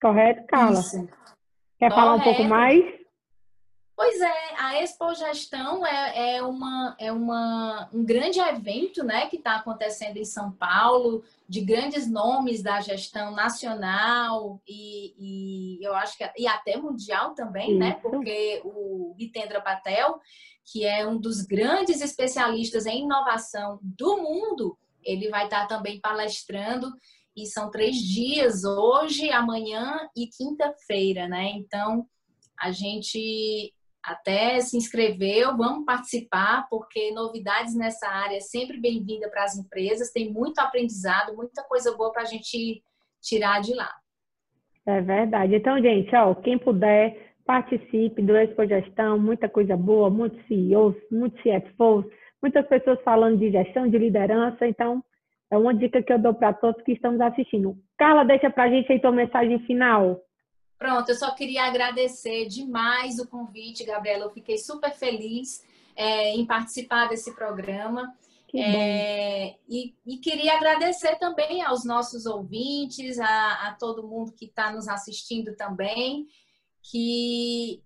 correto, 0.00 0.46
Carla? 0.46 0.80
Isso. 0.80 1.06
Quer 1.78 1.90
correto. 1.90 1.94
falar 1.94 2.14
um 2.14 2.20
pouco 2.20 2.44
mais? 2.44 2.97
Pois 3.98 4.20
é, 4.20 4.54
a 4.56 4.80
Expo 4.80 5.12
Gestão 5.12 5.84
é, 5.84 6.36
é, 6.36 6.42
uma, 6.42 6.94
é 7.00 7.10
uma, 7.10 7.90
um 7.92 8.04
grande 8.04 8.38
evento 8.38 9.02
né, 9.02 9.26
que 9.26 9.34
está 9.34 9.56
acontecendo 9.56 10.18
em 10.18 10.24
São 10.24 10.52
Paulo, 10.52 11.24
de 11.48 11.60
grandes 11.62 12.08
nomes 12.08 12.62
da 12.62 12.80
gestão 12.80 13.32
nacional 13.32 14.62
e, 14.68 15.16
e 15.18 15.84
eu 15.84 15.96
acho 15.96 16.16
que 16.16 16.24
e 16.38 16.46
até 16.46 16.76
mundial 16.76 17.34
também, 17.34 17.74
né? 17.74 17.94
Porque 18.00 18.62
o 18.64 19.16
Hitendra 19.18 19.60
Patel, 19.60 20.20
que 20.64 20.84
é 20.84 21.04
um 21.04 21.18
dos 21.18 21.42
grandes 21.42 22.00
especialistas 22.00 22.86
em 22.86 23.02
inovação 23.02 23.80
do 23.82 24.18
mundo, 24.18 24.78
ele 25.02 25.28
vai 25.28 25.46
estar 25.46 25.66
tá 25.66 25.76
também 25.76 26.00
palestrando 26.00 26.88
e 27.36 27.46
são 27.46 27.68
três 27.68 27.96
dias, 27.96 28.62
hoje, 28.62 29.28
amanhã 29.32 30.08
e 30.16 30.28
quinta-feira, 30.28 31.26
né? 31.26 31.50
Então, 31.56 32.06
a 32.56 32.70
gente 32.70 33.74
até 34.02 34.60
se 34.60 34.76
inscreveu, 34.76 35.56
vamos 35.56 35.84
participar, 35.84 36.66
porque 36.70 37.10
novidades 37.12 37.74
nessa 37.76 38.08
área 38.08 38.36
é 38.36 38.40
sempre 38.40 38.80
bem-vinda 38.80 39.28
para 39.28 39.44
as 39.44 39.56
empresas, 39.56 40.10
tem 40.10 40.32
muito 40.32 40.58
aprendizado, 40.58 41.36
muita 41.36 41.62
coisa 41.64 41.96
boa 41.96 42.12
para 42.12 42.22
a 42.22 42.26
gente 42.26 42.82
tirar 43.20 43.60
de 43.60 43.74
lá. 43.74 43.92
É 44.86 45.00
verdade. 45.00 45.54
Então, 45.54 45.80
gente, 45.80 46.14
ó, 46.14 46.34
quem 46.34 46.56
puder, 46.56 47.34
participe 47.44 48.22
do 48.22 48.36
Expo 48.36 48.66
Gestão, 48.66 49.18
muita 49.18 49.48
coisa 49.48 49.76
boa, 49.76 50.08
muitos 50.08 50.40
CEOs, 50.46 50.96
muitos 51.10 51.40
CFOs, 51.42 52.06
muitas 52.40 52.66
pessoas 52.66 53.00
falando 53.02 53.38
de 53.38 53.50
gestão, 53.50 53.88
de 53.88 53.98
liderança, 53.98 54.66
então 54.66 55.02
é 55.50 55.56
uma 55.56 55.74
dica 55.74 56.02
que 56.02 56.12
eu 56.12 56.18
dou 56.18 56.34
para 56.34 56.52
todos 56.52 56.82
que 56.82 56.92
estamos 56.92 57.20
assistindo. 57.20 57.76
Carla, 57.96 58.24
deixa 58.24 58.50
para 58.50 58.64
a 58.64 58.68
gente 58.68 58.90
aí 58.92 59.00
tua 59.00 59.12
mensagem 59.12 59.58
final. 59.60 60.20
Pronto, 60.78 61.08
eu 61.08 61.16
só 61.16 61.32
queria 61.32 61.64
agradecer 61.64 62.46
demais 62.46 63.18
o 63.18 63.26
convite, 63.26 63.84
Gabriela. 63.84 64.24
Eu 64.24 64.30
fiquei 64.30 64.56
super 64.56 64.92
feliz 64.92 65.64
é, 65.96 66.34
em 66.34 66.46
participar 66.46 67.08
desse 67.08 67.34
programa. 67.34 68.14
É, 68.54 69.56
e, 69.68 69.94
e, 70.06 70.16
queria 70.16 70.54
agradecer 70.54 71.16
também 71.16 71.60
aos 71.62 71.84
nossos 71.84 72.24
ouvintes, 72.24 73.18
a, 73.18 73.68
a 73.68 73.74
todo 73.74 74.06
mundo 74.06 74.32
que 74.32 74.46
está 74.46 74.72
nos 74.72 74.88
assistindo 74.88 75.54
também, 75.54 76.26
que 76.82 77.82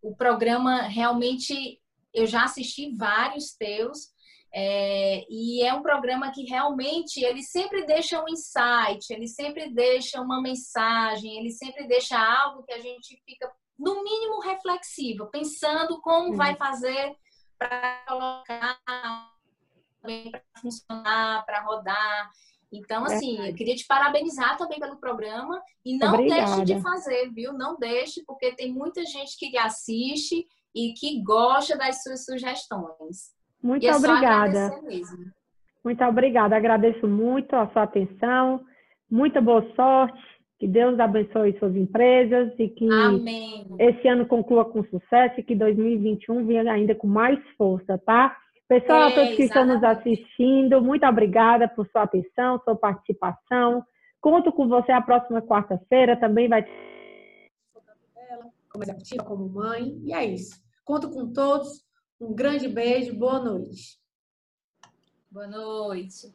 o 0.00 0.14
programa 0.14 0.82
realmente 0.82 1.78
eu 2.14 2.26
já 2.26 2.44
assisti 2.44 2.90
vários 2.96 3.52
teus 3.52 4.11
é, 4.54 5.24
e 5.30 5.62
é 5.62 5.72
um 5.72 5.82
programa 5.82 6.30
que 6.30 6.44
realmente 6.44 7.24
ele 7.24 7.42
sempre 7.42 7.86
deixa 7.86 8.22
um 8.22 8.28
insight, 8.28 9.10
ele 9.10 9.26
sempre 9.26 9.70
deixa 9.70 10.20
uma 10.20 10.42
mensagem, 10.42 11.38
ele 11.38 11.50
sempre 11.50 11.86
deixa 11.86 12.18
algo 12.18 12.62
que 12.62 12.72
a 12.72 12.78
gente 12.78 13.20
fica, 13.24 13.50
no 13.78 14.04
mínimo, 14.04 14.40
reflexivo, 14.40 15.30
pensando 15.30 16.00
como 16.02 16.36
vai 16.36 16.54
fazer 16.56 17.16
para 17.58 18.04
colocar, 18.06 18.78
para 20.02 20.42
funcionar, 20.60 21.46
para 21.46 21.62
rodar. 21.62 22.30
Então, 22.70 23.04
assim, 23.04 23.38
eu 23.46 23.54
queria 23.54 23.74
te 23.74 23.86
parabenizar 23.86 24.58
também 24.58 24.78
pelo 24.78 24.98
programa 24.98 25.62
e 25.84 25.96
não 25.96 26.12
Obrigada. 26.12 26.56
deixe 26.56 26.64
de 26.64 26.80
fazer, 26.82 27.30
viu? 27.30 27.52
Não 27.54 27.78
deixe, 27.78 28.22
porque 28.24 28.54
tem 28.54 28.72
muita 28.72 29.04
gente 29.04 29.36
que 29.38 29.56
assiste 29.56 30.46
e 30.74 30.92
que 30.94 31.22
gosta 31.22 31.76
das 31.76 32.02
suas 32.02 32.24
sugestões. 32.24 33.32
Muito 33.62 33.86
é 33.86 33.94
obrigada. 33.94 34.70
Muito 35.84 36.04
obrigada. 36.04 36.56
Agradeço 36.56 37.06
muito 37.06 37.54
a 37.54 37.68
sua 37.68 37.82
atenção. 37.82 38.60
Muita 39.10 39.40
boa 39.40 39.64
sorte. 39.74 40.20
Que 40.58 40.68
Deus 40.68 40.98
abençoe 41.00 41.58
suas 41.58 41.74
empresas 41.74 42.52
e 42.56 42.68
que 42.68 42.88
Amém. 42.88 43.66
esse 43.80 44.06
ano 44.06 44.26
conclua 44.26 44.64
com 44.64 44.84
sucesso 44.84 45.40
e 45.40 45.42
que 45.42 45.56
2021 45.56 46.46
venha 46.46 46.72
ainda 46.72 46.94
com 46.94 47.08
mais 47.08 47.38
força, 47.58 47.98
tá? 47.98 48.36
Pessoal, 48.68 49.08
é, 49.08 49.10
todos 49.12 49.34
que 49.34 49.42
estão 49.42 49.66
nos 49.66 49.82
assistindo, 49.82 50.80
muito 50.80 51.04
obrigada 51.04 51.66
por 51.66 51.84
sua 51.88 52.04
atenção, 52.04 52.60
sua 52.64 52.76
participação. 52.76 53.82
Conto 54.20 54.52
com 54.52 54.68
você 54.68 54.92
a 54.92 55.02
próxima 55.02 55.42
quarta-feira, 55.42 56.16
também 56.16 56.48
vai 56.48 56.64
como 58.72 58.84
executiva, 58.84 59.24
como 59.24 59.48
mãe, 59.48 60.00
e 60.02 60.14
é 60.14 60.24
isso. 60.24 60.62
Conto 60.84 61.10
com 61.10 61.30
todos. 61.32 61.84
Um 62.22 62.32
grande 62.32 62.68
beijo, 62.68 63.12
boa 63.16 63.40
noite. 63.40 63.98
Boa 65.28 65.48
noite. 65.48 66.32